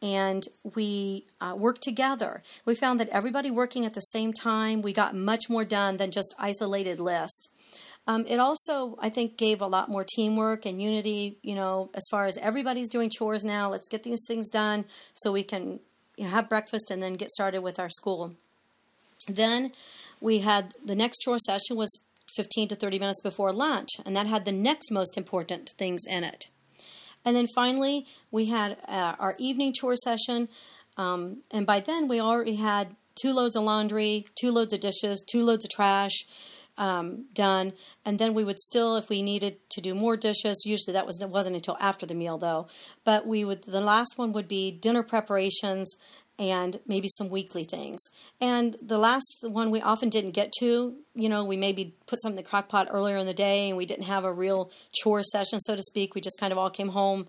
and 0.00 0.44
we 0.76 1.26
uh, 1.40 1.54
worked 1.56 1.82
together. 1.82 2.42
We 2.64 2.74
found 2.74 3.00
that 3.00 3.08
everybody 3.08 3.50
working 3.50 3.84
at 3.84 3.94
the 3.94 4.00
same 4.00 4.32
time, 4.32 4.80
we 4.80 4.92
got 4.92 5.14
much 5.14 5.50
more 5.50 5.64
done 5.64 5.96
than 5.96 6.10
just 6.10 6.34
isolated 6.38 7.00
lists. 7.00 7.52
Um, 8.06 8.24
it 8.26 8.38
also, 8.38 8.96
I 9.00 9.10
think, 9.10 9.36
gave 9.36 9.60
a 9.60 9.66
lot 9.66 9.90
more 9.90 10.04
teamwork 10.04 10.64
and 10.64 10.80
unity, 10.80 11.38
you 11.42 11.54
know, 11.54 11.90
as 11.94 12.06
far 12.10 12.26
as 12.26 12.38
everybody's 12.38 12.88
doing 12.88 13.10
chores 13.10 13.44
now. 13.44 13.70
Let's 13.70 13.88
get 13.88 14.02
these 14.02 14.24
things 14.26 14.48
done 14.48 14.86
so 15.12 15.30
we 15.30 15.42
can, 15.42 15.80
you 16.18 16.24
know, 16.24 16.30
have 16.30 16.48
breakfast 16.48 16.90
and 16.90 17.02
then 17.02 17.14
get 17.14 17.30
started 17.30 17.60
with 17.60 17.78
our 17.78 17.88
school. 17.88 18.34
Then 19.28 19.72
we 20.20 20.40
had 20.40 20.72
the 20.84 20.96
next 20.96 21.20
chore 21.20 21.38
session 21.38 21.76
was 21.76 22.04
15 22.34 22.68
to 22.68 22.74
30 22.74 22.98
minutes 22.98 23.22
before 23.22 23.52
lunch, 23.52 23.88
and 24.04 24.16
that 24.16 24.26
had 24.26 24.44
the 24.44 24.52
next 24.52 24.90
most 24.90 25.16
important 25.16 25.70
things 25.78 26.02
in 26.08 26.24
it. 26.24 26.46
And 27.24 27.36
then 27.36 27.46
finally, 27.54 28.06
we 28.30 28.46
had 28.46 28.76
uh, 28.88 29.14
our 29.18 29.36
evening 29.38 29.72
chore 29.72 29.96
session. 29.96 30.48
Um, 30.96 31.42
and 31.52 31.66
by 31.66 31.80
then, 31.80 32.08
we 32.08 32.20
already 32.20 32.56
had 32.56 32.96
two 33.14 33.32
loads 33.32 33.56
of 33.56 33.62
laundry, 33.62 34.24
two 34.34 34.50
loads 34.50 34.72
of 34.72 34.80
dishes, 34.80 35.24
two 35.30 35.44
loads 35.44 35.64
of 35.64 35.70
trash 35.70 36.24
um, 36.78 37.26
done. 37.34 37.72
And 38.06 38.18
then 38.18 38.32
we 38.32 38.44
would 38.44 38.60
still, 38.60 38.96
if 38.96 39.08
we 39.08 39.22
needed 39.22 39.58
to 39.70 39.80
do 39.80 39.94
more 39.94 40.16
dishes, 40.16 40.62
usually 40.64 40.94
that 40.94 41.06
was, 41.06 41.22
wasn't 41.24 41.56
until 41.56 41.76
after 41.80 42.06
the 42.06 42.14
meal 42.14 42.38
though. 42.38 42.68
But 43.04 43.26
we 43.26 43.44
would, 43.44 43.64
the 43.64 43.80
last 43.80 44.14
one 44.16 44.32
would 44.32 44.48
be 44.48 44.70
dinner 44.70 45.02
preparations 45.02 45.94
and 46.38 46.78
maybe 46.86 47.08
some 47.08 47.30
weekly 47.30 47.64
things. 47.64 48.00
And 48.40 48.76
the 48.80 48.98
last 48.98 49.26
one 49.42 49.70
we 49.70 49.82
often 49.82 50.08
didn't 50.08 50.30
get 50.30 50.52
to, 50.60 50.94
you 51.14 51.28
know, 51.28 51.44
we 51.44 51.56
maybe 51.56 51.96
put 52.06 52.22
something 52.22 52.38
in 52.38 52.44
the 52.44 52.48
crock 52.48 52.68
pot 52.68 52.86
earlier 52.90 53.16
in 53.16 53.26
the 53.26 53.34
day 53.34 53.68
and 53.68 53.76
we 53.76 53.86
didn't 53.86 54.04
have 54.04 54.24
a 54.24 54.32
real 54.32 54.70
chore 54.92 55.24
session, 55.24 55.58
so 55.58 55.74
to 55.74 55.82
speak. 55.82 56.14
We 56.14 56.20
just 56.20 56.38
kind 56.38 56.52
of 56.52 56.58
all 56.58 56.70
came 56.70 56.88
home 56.88 57.26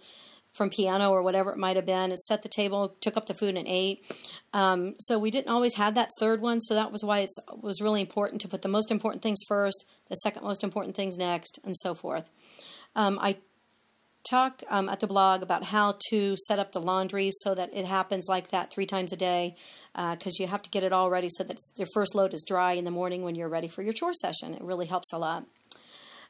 from 0.54 0.70
piano 0.70 1.12
or 1.12 1.22
whatever 1.22 1.52
it 1.52 1.58
might 1.58 1.76
have 1.76 1.86
been 1.86 2.12
and 2.12 2.20
set 2.20 2.44
the 2.44 2.50
table, 2.50 2.96
took 3.02 3.16
up 3.16 3.28
the 3.28 3.34
food 3.34 3.56
and 3.56 3.68
ate. 3.68 4.04
Um, 4.54 4.96
so 5.00 5.18
we 5.20 5.32
didn't 5.32 5.52
always 5.52 5.76
have 5.76 5.96
that 5.96 6.10
third 6.20 6.42
one. 6.42 6.62
So 6.62 6.74
that 6.76 6.92
was 6.92 7.04
why 7.04 7.20
it 7.20 7.30
was 7.62 7.82
really 7.82 8.02
important 8.02 8.42
to 8.42 8.48
put 8.48 8.62
the 8.62 8.68
most 8.68 8.92
important 8.92 9.24
things 9.24 9.40
first, 9.48 9.86
the 10.10 10.16
second 10.16 10.44
most 10.44 10.64
important 10.64 10.96
things 10.96 11.18
next, 11.18 11.60
and 11.64 11.76
so 11.78 11.94
forth. 11.94 12.30
Um, 12.96 13.20
I 13.22 13.38
talk 14.30 14.62
um, 14.70 14.90
at 14.90 15.00
the 15.00 15.08
blog 15.08 15.42
about 15.42 15.64
how 15.64 15.96
to 16.10 16.36
set 16.38 16.60
up 16.60 16.72
the 16.72 16.82
laundry 16.82 17.30
so 17.32 17.56
that 17.56 17.74
it 17.74 17.86
happens 17.86 18.28
like 18.30 18.50
that 18.50 18.72
three 18.72 18.86
times 18.86 19.12
a 19.12 19.18
day 19.18 19.56
because 19.94 20.38
uh, 20.40 20.44
you 20.44 20.48
have 20.48 20.62
to 20.62 20.70
get 20.70 20.84
it 20.84 20.92
all 20.92 21.10
ready 21.10 21.30
so 21.30 21.44
that 21.44 21.58
your 21.78 21.88
first 21.94 22.14
load 22.14 22.34
is 22.34 22.46
dry 22.48 22.74
in 22.74 22.86
the 22.86 22.92
morning 22.92 23.24
when 23.24 23.36
you're 23.36 23.50
ready 23.50 23.68
for 23.68 23.82
your 23.82 23.94
chore 23.94 24.14
session. 24.14 24.54
It 24.54 24.62
really 24.62 24.88
helps 24.88 25.12
a 25.14 25.18
lot. 25.18 25.46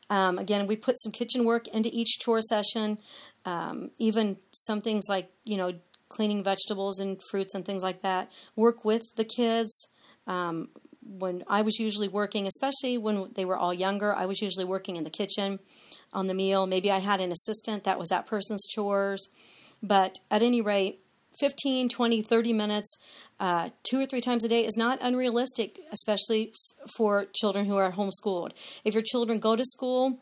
Um, 0.09 0.37
again, 0.37 0.67
we 0.67 0.75
put 0.75 1.01
some 1.01 1.11
kitchen 1.11 1.45
work 1.45 1.67
into 1.67 1.89
each 1.93 2.19
chore 2.19 2.41
session, 2.41 2.97
um, 3.45 3.91
even 3.97 4.37
some 4.53 4.81
things 4.81 5.05
like, 5.07 5.31
you 5.45 5.57
know, 5.57 5.73
cleaning 6.07 6.43
vegetables 6.43 6.99
and 6.99 7.21
fruits 7.29 7.53
and 7.53 7.65
things 7.65 7.83
like 7.83 8.01
that. 8.01 8.31
Work 8.55 8.83
with 8.83 9.15
the 9.15 9.23
kids. 9.23 9.91
Um, 10.25 10.69
when 11.01 11.43
I 11.47 11.61
was 11.61 11.79
usually 11.79 12.07
working, 12.07 12.47
especially 12.47 12.97
when 12.97 13.31
they 13.33 13.45
were 13.45 13.57
all 13.57 13.73
younger, 13.73 14.13
I 14.13 14.25
was 14.25 14.41
usually 14.41 14.65
working 14.65 14.95
in 14.95 15.03
the 15.03 15.09
kitchen 15.09 15.59
on 16.13 16.27
the 16.27 16.33
meal. 16.33 16.67
Maybe 16.67 16.91
I 16.91 16.99
had 16.99 17.19
an 17.19 17.31
assistant, 17.31 17.83
that 17.83 17.99
was 17.99 18.09
that 18.09 18.27
person's 18.27 18.67
chores. 18.67 19.29
But 19.81 20.19
at 20.29 20.41
any 20.41 20.61
rate, 20.61 20.99
15, 21.39 21.89
20, 21.89 22.21
30 22.21 22.53
minutes, 22.53 22.97
uh, 23.39 23.69
two 23.83 24.01
or 24.01 24.05
three 24.05 24.21
times 24.21 24.43
a 24.43 24.49
day 24.49 24.65
is 24.65 24.75
not 24.75 24.99
unrealistic, 25.01 25.79
especially 25.91 26.49
f- 26.49 26.91
for 26.91 27.25
children 27.33 27.65
who 27.65 27.77
are 27.77 27.91
homeschooled. 27.91 28.51
If 28.83 28.93
your 28.93 29.03
children 29.03 29.39
go 29.39 29.55
to 29.55 29.63
school, 29.63 30.19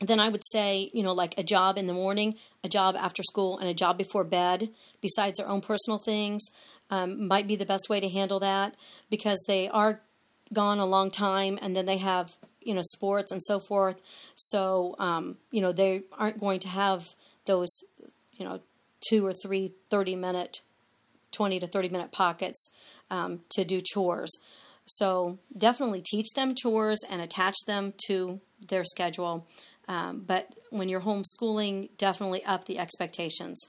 then 0.00 0.18
I 0.18 0.28
would 0.28 0.44
say, 0.44 0.90
you 0.92 1.02
know, 1.02 1.12
like 1.12 1.38
a 1.38 1.42
job 1.44 1.78
in 1.78 1.86
the 1.86 1.92
morning, 1.92 2.34
a 2.64 2.68
job 2.68 2.96
after 2.96 3.22
school, 3.22 3.58
and 3.58 3.68
a 3.68 3.74
job 3.74 3.98
before 3.98 4.24
bed, 4.24 4.70
besides 5.00 5.38
their 5.38 5.48
own 5.48 5.60
personal 5.60 5.98
things, 5.98 6.44
um, 6.90 7.28
might 7.28 7.46
be 7.46 7.56
the 7.56 7.66
best 7.66 7.88
way 7.88 8.00
to 8.00 8.08
handle 8.08 8.40
that 8.40 8.76
because 9.10 9.42
they 9.46 9.68
are 9.68 10.00
gone 10.52 10.78
a 10.78 10.86
long 10.86 11.10
time 11.10 11.58
and 11.62 11.74
then 11.76 11.86
they 11.86 11.98
have 11.98 12.36
you 12.60 12.74
know 12.74 12.82
sports 12.82 13.32
and 13.32 13.42
so 13.42 13.58
forth 13.58 14.02
so 14.34 14.94
um, 14.98 15.38
you 15.50 15.60
know 15.60 15.72
they 15.72 16.02
aren't 16.18 16.38
going 16.38 16.60
to 16.60 16.68
have 16.68 17.08
those 17.46 17.70
you 18.34 18.44
know 18.44 18.60
two 19.08 19.26
or 19.26 19.32
three 19.32 19.72
30 19.90 20.16
minute 20.16 20.62
20 21.32 21.60
to 21.60 21.66
30 21.66 21.88
minute 21.88 22.12
pockets 22.12 22.70
um, 23.10 23.40
to 23.50 23.64
do 23.64 23.80
chores. 23.80 24.30
So 24.84 25.38
definitely 25.56 26.02
teach 26.04 26.30
them 26.34 26.54
chores 26.54 27.02
and 27.10 27.22
attach 27.22 27.56
them 27.66 27.94
to 28.06 28.40
their 28.68 28.84
schedule 28.84 29.46
um, 29.88 30.24
but 30.26 30.54
when 30.70 30.88
you're 30.88 31.00
homeschooling 31.00 31.88
definitely 31.96 32.44
up 32.44 32.66
the 32.66 32.78
expectations. 32.78 33.60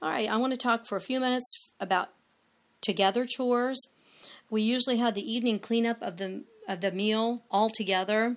All 0.00 0.10
right 0.10 0.28
i 0.28 0.36
want 0.36 0.52
to 0.52 0.58
talk 0.58 0.86
for 0.86 0.96
a 0.96 1.00
few 1.00 1.20
minutes 1.20 1.70
about 1.80 2.08
together 2.80 3.24
chores. 3.24 3.80
We 4.50 4.62
usually 4.62 4.98
had 4.98 5.14
the 5.14 5.22
evening 5.22 5.58
cleanup 5.58 6.02
of 6.02 6.16
the 6.16 6.44
of 6.68 6.80
the 6.80 6.92
meal 6.92 7.42
all 7.50 7.70
together. 7.74 8.36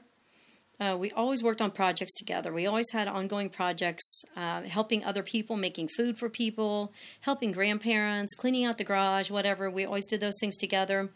Uh, 0.79 0.97
we 0.99 1.11
always 1.11 1.41
worked 1.41 1.61
on 1.61 1.71
projects 1.71 2.13
together. 2.13 2.51
We 2.51 2.67
always 2.67 2.91
had 2.91 3.07
ongoing 3.07 3.49
projects, 3.49 4.25
uh, 4.35 4.63
helping 4.63 5.03
other 5.03 5.23
people, 5.23 5.55
making 5.55 5.89
food 5.95 6.17
for 6.17 6.29
people, 6.29 6.93
helping 7.21 7.51
grandparents, 7.51 8.35
cleaning 8.35 8.65
out 8.65 8.77
the 8.77 8.83
garage, 8.83 9.31
whatever. 9.31 9.69
We 9.69 9.85
always 9.85 10.05
did 10.05 10.19
those 10.19 10.37
things 10.39 10.57
together. 10.57 11.09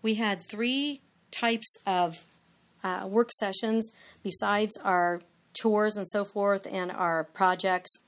We 0.00 0.14
had 0.14 0.38
three 0.40 1.02
types 1.30 1.68
of 1.86 2.24
uh, 2.82 3.06
work 3.08 3.30
sessions 3.32 3.90
besides 4.22 4.78
our 4.84 5.20
chores 5.54 5.96
and 5.96 6.08
so 6.08 6.24
forth, 6.24 6.66
and 6.72 6.90
our 6.90 7.24
projects, 7.24 7.98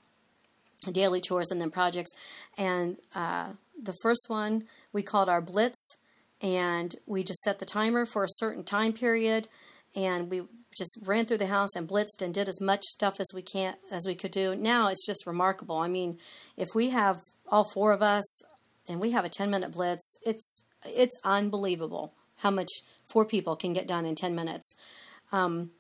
daily 0.93 1.21
chores, 1.21 1.51
and 1.51 1.61
then 1.61 1.71
projects. 1.71 2.13
And 2.57 2.97
uh, 3.15 3.55
the 3.83 3.95
first 4.03 4.27
one 4.29 4.65
we 4.93 5.03
called 5.03 5.29
our 5.29 5.41
Blitz 5.41 5.99
and 6.43 6.95
we 7.07 7.23
just 7.23 7.43
set 7.43 7.59
the 7.59 7.67
timer 7.67 8.07
for 8.07 8.25
a 8.25 8.29
certain 8.29 8.65
time 8.65 8.93
period 8.93 9.49
and 9.97 10.31
we 10.31 10.43
just 10.81 10.99
ran 11.07 11.27
through 11.27 11.39
the 11.39 11.47
house 11.47 11.77
and 11.77 11.87
blitzed 11.87 12.23
and 12.23 12.35
did 12.35 12.49
as 12.49 12.61
much 12.61 12.83
stuff 12.85 13.21
as 13.21 13.31
we 13.35 13.43
can 13.43 13.75
as 13.93 14.07
we 14.07 14.15
could 14.15 14.33
do. 14.33 14.57
Now 14.57 14.89
it's 14.89 15.07
just 15.07 15.27
remarkable. 15.27 15.77
I 15.77 15.89
mean 15.89 16.19
if 16.57 16.71
we 16.75 16.91
have 16.91 17.19
all 17.49 17.65
four 17.65 17.93
of 17.93 18.03
us 18.03 18.43
and 18.89 18.99
we 18.99 19.13
have 19.13 19.25
a 19.25 19.29
10 19.29 19.51
minute 19.51 19.73
blitz 19.73 20.19
it's 20.25 20.65
it's 20.85 21.21
unbelievable 21.25 22.15
how 22.39 22.51
much 22.51 22.71
four 23.13 23.27
people 23.27 23.55
can 23.55 23.75
get 23.75 23.87
done 23.87 24.07
in 24.07 24.15
10 24.15 24.35
minutes. 24.35 24.75
Um, 25.31 25.71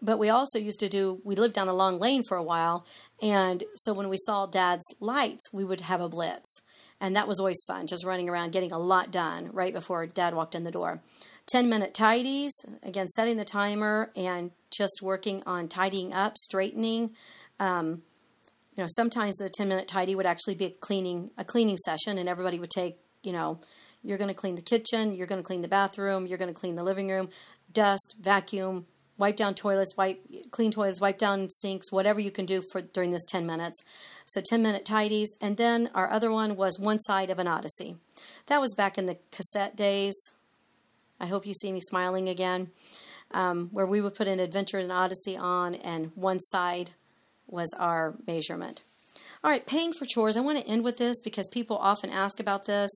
but 0.00 0.18
we 0.18 0.30
also 0.30 0.58
used 0.58 0.80
to 0.80 0.88
do 0.88 1.20
we 1.24 1.34
lived 1.34 1.54
down 1.54 1.68
a 1.68 1.74
long 1.74 1.98
lane 1.98 2.22
for 2.22 2.36
a 2.36 2.42
while 2.42 2.86
and 3.20 3.64
so 3.74 3.92
when 3.92 4.08
we 4.08 4.16
saw 4.18 4.46
dad's 4.46 4.94
lights 5.00 5.52
we 5.52 5.64
would 5.64 5.80
have 5.80 6.00
a 6.00 6.08
blitz. 6.08 6.60
And 7.00 7.16
that 7.16 7.28
was 7.28 7.40
always 7.40 7.62
fun, 7.66 7.86
just 7.86 8.04
running 8.04 8.28
around 8.28 8.52
getting 8.52 8.72
a 8.72 8.78
lot 8.78 9.10
done 9.10 9.50
right 9.52 9.74
before 9.74 10.06
dad 10.06 10.32
walked 10.32 10.54
in 10.54 10.64
the 10.64 10.70
door. 10.70 11.02
10 11.46 11.68
minute 11.68 11.94
tidies, 11.94 12.52
again, 12.82 13.08
setting 13.08 13.36
the 13.36 13.44
timer 13.44 14.10
and 14.16 14.50
just 14.70 15.00
working 15.02 15.42
on 15.46 15.68
tidying 15.68 16.12
up, 16.12 16.36
straightening. 16.36 17.10
Um, 17.60 18.02
you 18.76 18.82
know, 18.82 18.86
sometimes 18.88 19.36
the 19.36 19.48
10 19.48 19.68
minute 19.68 19.86
tidy 19.86 20.14
would 20.14 20.26
actually 20.26 20.54
be 20.54 20.64
a 20.64 20.70
cleaning, 20.70 21.30
a 21.38 21.44
cleaning 21.44 21.76
session, 21.76 22.18
and 22.18 22.28
everybody 22.28 22.58
would 22.58 22.70
take, 22.70 22.96
you 23.22 23.32
know, 23.32 23.60
you're 24.02 24.18
going 24.18 24.28
to 24.28 24.34
clean 24.34 24.56
the 24.56 24.62
kitchen, 24.62 25.14
you're 25.14 25.26
going 25.26 25.40
to 25.40 25.46
clean 25.46 25.62
the 25.62 25.68
bathroom, 25.68 26.26
you're 26.26 26.38
going 26.38 26.52
to 26.52 26.58
clean 26.58 26.74
the 26.74 26.82
living 26.82 27.08
room, 27.08 27.28
dust, 27.72 28.16
vacuum, 28.20 28.86
wipe 29.16 29.36
down 29.36 29.54
toilets, 29.54 29.96
wipe 29.96 30.20
clean 30.50 30.70
toilets, 30.70 31.00
wipe 31.00 31.18
down 31.18 31.48
sinks, 31.48 31.92
whatever 31.92 32.20
you 32.20 32.30
can 32.30 32.44
do 32.44 32.60
for 32.60 32.80
during 32.80 33.12
this 33.12 33.24
10 33.24 33.46
minutes. 33.46 33.82
So 34.26 34.40
10 34.40 34.62
minute 34.62 34.84
tidies. 34.84 35.36
And 35.40 35.56
then 35.56 35.90
our 35.94 36.10
other 36.10 36.30
one 36.30 36.56
was 36.56 36.78
One 36.78 37.00
Side 37.00 37.30
of 37.30 37.38
an 37.38 37.48
Odyssey. 37.48 37.96
That 38.46 38.60
was 38.60 38.74
back 38.74 38.98
in 38.98 39.06
the 39.06 39.18
cassette 39.30 39.76
days. 39.76 40.14
I 41.20 41.26
hope 41.26 41.46
you 41.46 41.54
see 41.54 41.72
me 41.72 41.80
smiling 41.80 42.28
again. 42.28 42.70
Um, 43.30 43.68
where 43.72 43.86
we 43.86 44.00
would 44.00 44.14
put 44.14 44.28
an 44.28 44.38
Adventures 44.38 44.84
in 44.84 44.90
Odyssey 44.92 45.36
on, 45.36 45.74
and 45.74 46.12
one 46.14 46.38
side 46.38 46.90
was 47.48 47.74
our 47.78 48.14
measurement. 48.26 48.80
All 49.42 49.50
right, 49.50 49.66
paying 49.66 49.92
for 49.92 50.06
chores. 50.06 50.36
I 50.36 50.40
want 50.40 50.58
to 50.58 50.66
end 50.66 50.84
with 50.84 50.98
this 50.98 51.20
because 51.20 51.48
people 51.48 51.76
often 51.76 52.10
ask 52.10 52.38
about 52.38 52.66
this 52.66 52.90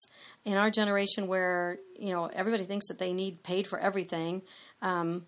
in 0.45 0.55
our 0.55 0.71
generation 0.71 1.27
where, 1.27 1.79
you 1.99 2.13
know, 2.13 2.27
everybody 2.27 2.65
thinks 2.65 2.89
that 2.89 2.99
they 2.99 3.13
need 3.13 3.43
paid 3.43 3.67
for 3.67 3.79
everything. 3.79 4.43
Um, 4.81 5.27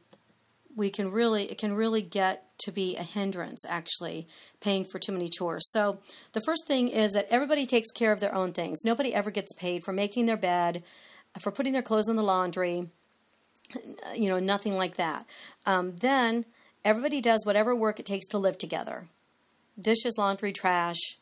we 0.76 0.90
can 0.90 1.10
really 1.10 1.44
it 1.44 1.58
can 1.58 1.74
really 1.74 2.02
get 2.02 2.44
to 2.58 2.72
be 2.72 2.96
a 2.96 3.02
hindrance 3.02 3.64
actually 3.68 4.26
paying 4.60 4.84
for 4.84 4.98
too 4.98 5.12
many 5.12 5.28
chores 5.28 5.68
so 5.72 5.98
the 6.32 6.40
first 6.40 6.66
thing 6.66 6.88
is 6.88 7.12
that 7.12 7.26
everybody 7.30 7.66
takes 7.66 7.90
care 7.90 8.12
of 8.12 8.20
their 8.20 8.34
own 8.34 8.52
things 8.52 8.84
nobody 8.84 9.14
ever 9.14 9.30
gets 9.30 9.52
paid 9.54 9.82
for 9.82 9.92
making 9.92 10.26
their 10.26 10.36
bed 10.36 10.82
for 11.38 11.52
putting 11.52 11.72
their 11.72 11.82
clothes 11.82 12.08
in 12.08 12.16
the 12.16 12.22
laundry, 12.22 12.88
you 14.14 14.28
know, 14.28 14.38
nothing 14.38 14.76
like 14.76 14.96
that. 14.96 15.26
Um, 15.66 15.96
then 15.96 16.44
everybody 16.84 17.20
does 17.20 17.44
whatever 17.44 17.74
work 17.74 18.00
it 18.00 18.06
takes 18.06 18.26
to 18.28 18.38
live 18.38 18.58
together 18.58 19.08
dishes, 19.80 20.18
laundry, 20.18 20.52
trash, 20.52 21.16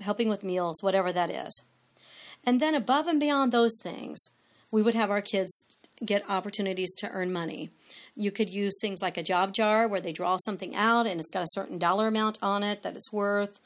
helping 0.00 0.28
with 0.28 0.42
meals, 0.42 0.82
whatever 0.82 1.12
that 1.12 1.30
is. 1.30 1.68
And 2.44 2.58
then 2.58 2.74
above 2.74 3.06
and 3.06 3.20
beyond 3.20 3.52
those 3.52 3.78
things, 3.80 4.18
we 4.72 4.82
would 4.82 4.94
have 4.94 5.10
our 5.10 5.20
kids 5.20 5.78
get 6.04 6.28
opportunities 6.28 6.94
to 6.96 7.10
earn 7.10 7.32
money. 7.32 7.70
You 8.16 8.30
could 8.30 8.50
use 8.50 8.74
things 8.80 9.02
like 9.02 9.16
a 9.16 9.22
job 9.22 9.52
jar 9.52 9.86
where 9.86 10.00
they 10.00 10.12
draw 10.12 10.38
something 10.38 10.74
out 10.74 11.06
and 11.06 11.20
it's 11.20 11.30
got 11.30 11.44
a 11.44 11.50
certain 11.50 11.78
dollar 11.78 12.08
amount 12.08 12.38
on 12.42 12.62
it 12.62 12.82
that 12.82 12.96
it's 12.96 13.12
worth. 13.12 13.60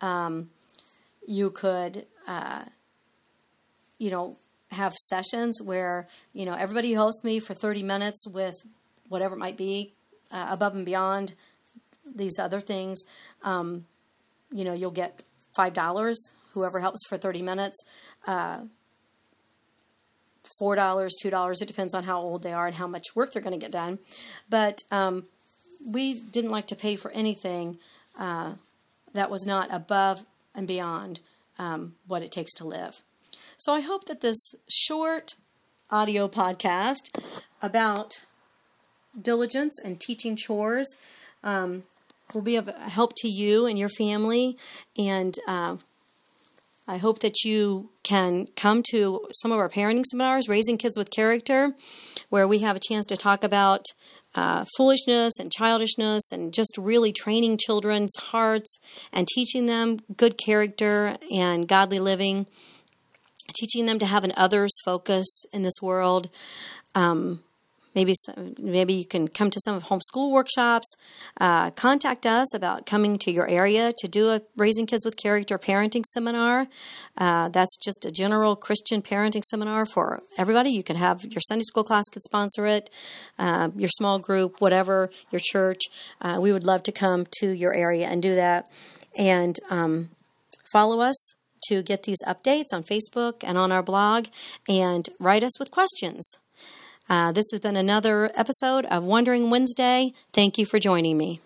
Um, 0.00 0.50
you 1.26 1.50
could, 1.50 2.06
uh, 2.26 2.64
you 3.98 4.10
know, 4.10 4.36
have 4.72 4.94
sessions 4.94 5.60
where, 5.62 6.06
you 6.32 6.44
know, 6.44 6.54
everybody 6.54 6.92
helps 6.92 7.22
me 7.24 7.38
for 7.38 7.54
30 7.54 7.82
minutes 7.82 8.26
with 8.32 8.54
whatever 9.08 9.36
it 9.36 9.38
might 9.38 9.56
be 9.56 9.92
uh, 10.32 10.48
above 10.50 10.74
and 10.74 10.84
beyond 10.84 11.34
these 12.14 12.38
other 12.38 12.60
things. 12.60 13.02
Um, 13.44 13.84
you 14.50 14.64
know, 14.64 14.72
you'll 14.72 14.90
get 14.90 15.22
$5, 15.58 16.14
whoever 16.52 16.80
helps 16.80 17.06
for 17.08 17.16
30 17.16 17.42
minutes. 17.42 17.84
Uh, 18.26 18.62
$4, 20.60 20.76
$2, 20.76 21.62
it 21.62 21.66
depends 21.68 21.94
on 21.94 22.04
how 22.04 22.20
old 22.20 22.42
they 22.42 22.52
are 22.52 22.66
and 22.66 22.76
how 22.76 22.86
much 22.86 23.04
work 23.14 23.32
they're 23.32 23.42
going 23.42 23.58
to 23.58 23.58
get 23.58 23.72
done. 23.72 23.98
But 24.48 24.82
um, 24.90 25.24
we 25.86 26.20
didn't 26.20 26.50
like 26.50 26.68
to 26.68 26.76
pay 26.76 26.96
for 26.96 27.10
anything 27.10 27.78
uh, 28.18 28.54
that 29.12 29.30
was 29.30 29.46
not 29.46 29.68
above 29.72 30.24
and 30.54 30.66
beyond 30.66 31.20
um, 31.58 31.94
what 32.06 32.22
it 32.22 32.32
takes 32.32 32.54
to 32.54 32.64
live. 32.64 33.02
So 33.58 33.72
I 33.72 33.80
hope 33.80 34.04
that 34.04 34.20
this 34.20 34.54
short 34.68 35.36
audio 35.90 36.28
podcast 36.28 37.42
about 37.62 38.26
diligence 39.20 39.80
and 39.82 39.98
teaching 39.98 40.36
chores 40.36 41.00
um, 41.42 41.84
will 42.34 42.42
be 42.42 42.56
of 42.56 42.68
help 42.76 43.14
to 43.16 43.28
you 43.28 43.64
and 43.64 43.78
your 43.78 43.88
family. 43.88 44.58
And 44.98 45.34
uh, 45.48 45.78
I 46.86 46.98
hope 46.98 47.20
that 47.20 47.44
you 47.44 47.88
can 48.02 48.46
come 48.56 48.82
to 48.90 49.26
some 49.32 49.52
of 49.52 49.58
our 49.58 49.70
parenting 49.70 50.04
seminars, 50.04 50.50
Raising 50.50 50.76
Kids 50.76 50.98
with 50.98 51.10
Character, 51.10 51.72
where 52.28 52.46
we 52.46 52.58
have 52.58 52.76
a 52.76 52.80
chance 52.80 53.06
to 53.06 53.16
talk 53.16 53.42
about 53.42 53.86
uh, 54.34 54.66
foolishness 54.76 55.40
and 55.40 55.50
childishness 55.50 56.30
and 56.30 56.52
just 56.52 56.76
really 56.76 57.10
training 57.10 57.56
children's 57.56 58.16
hearts 58.16 59.08
and 59.14 59.26
teaching 59.26 59.64
them 59.64 59.96
good 60.14 60.36
character 60.36 61.14
and 61.32 61.66
godly 61.66 61.98
living, 61.98 62.46
teaching 63.58 63.86
them 63.86 63.98
to 63.98 64.06
have 64.06 64.24
an 64.24 64.32
others 64.36 64.72
focus 64.84 65.44
in 65.52 65.62
this 65.62 65.80
world. 65.82 66.28
Um, 66.94 67.40
maybe 67.96 68.12
maybe 68.58 68.92
you 68.92 69.04
can 69.04 69.26
come 69.26 69.50
to 69.50 69.58
some 69.58 69.74
of 69.74 69.84
homeschool 69.84 70.30
workshops. 70.30 70.94
Uh, 71.40 71.70
contact 71.70 72.26
us 72.26 72.54
about 72.54 72.86
coming 72.86 73.18
to 73.18 73.32
your 73.32 73.48
area 73.48 73.92
to 73.96 74.06
do 74.06 74.28
a 74.28 74.40
Raising 74.56 74.86
Kids 74.86 75.04
with 75.04 75.16
Character 75.16 75.58
parenting 75.58 76.04
seminar. 76.04 76.68
Uh, 77.16 77.48
that's 77.48 77.76
just 77.76 78.04
a 78.04 78.10
general 78.10 78.54
Christian 78.54 79.02
parenting 79.02 79.42
seminar 79.42 79.86
for 79.86 80.20
everybody. 80.38 80.70
You 80.70 80.84
can 80.84 80.96
have 80.96 81.24
your 81.24 81.40
Sunday 81.40 81.64
school 81.64 81.84
class 81.84 82.08
could 82.12 82.22
sponsor 82.22 82.66
it, 82.66 82.90
uh, 83.38 83.70
your 83.74 83.90
small 83.90 84.18
group, 84.18 84.60
whatever 84.60 85.10
your 85.30 85.40
church. 85.42 85.86
Uh, 86.20 86.38
we 86.40 86.52
would 86.52 86.64
love 86.64 86.82
to 86.84 86.92
come 86.92 87.24
to 87.40 87.50
your 87.50 87.74
area 87.74 88.06
and 88.06 88.22
do 88.22 88.34
that. 88.34 88.68
And 89.18 89.58
um, 89.70 90.10
follow 90.70 91.00
us 91.00 91.36
to 91.68 91.82
get 91.82 92.02
these 92.02 92.22
updates 92.24 92.72
on 92.72 92.82
Facebook 92.82 93.44
and 93.46 93.56
on 93.58 93.72
our 93.72 93.82
blog, 93.82 94.26
and 94.68 95.08
write 95.18 95.42
us 95.42 95.58
with 95.58 95.70
questions. 95.70 96.38
Uh, 97.08 97.30
this 97.32 97.50
has 97.52 97.60
been 97.60 97.76
another 97.76 98.30
episode 98.36 98.84
of 98.86 99.04
Wondering 99.04 99.50
Wednesday. 99.50 100.12
Thank 100.32 100.58
you 100.58 100.66
for 100.66 100.78
joining 100.78 101.16
me. 101.16 101.40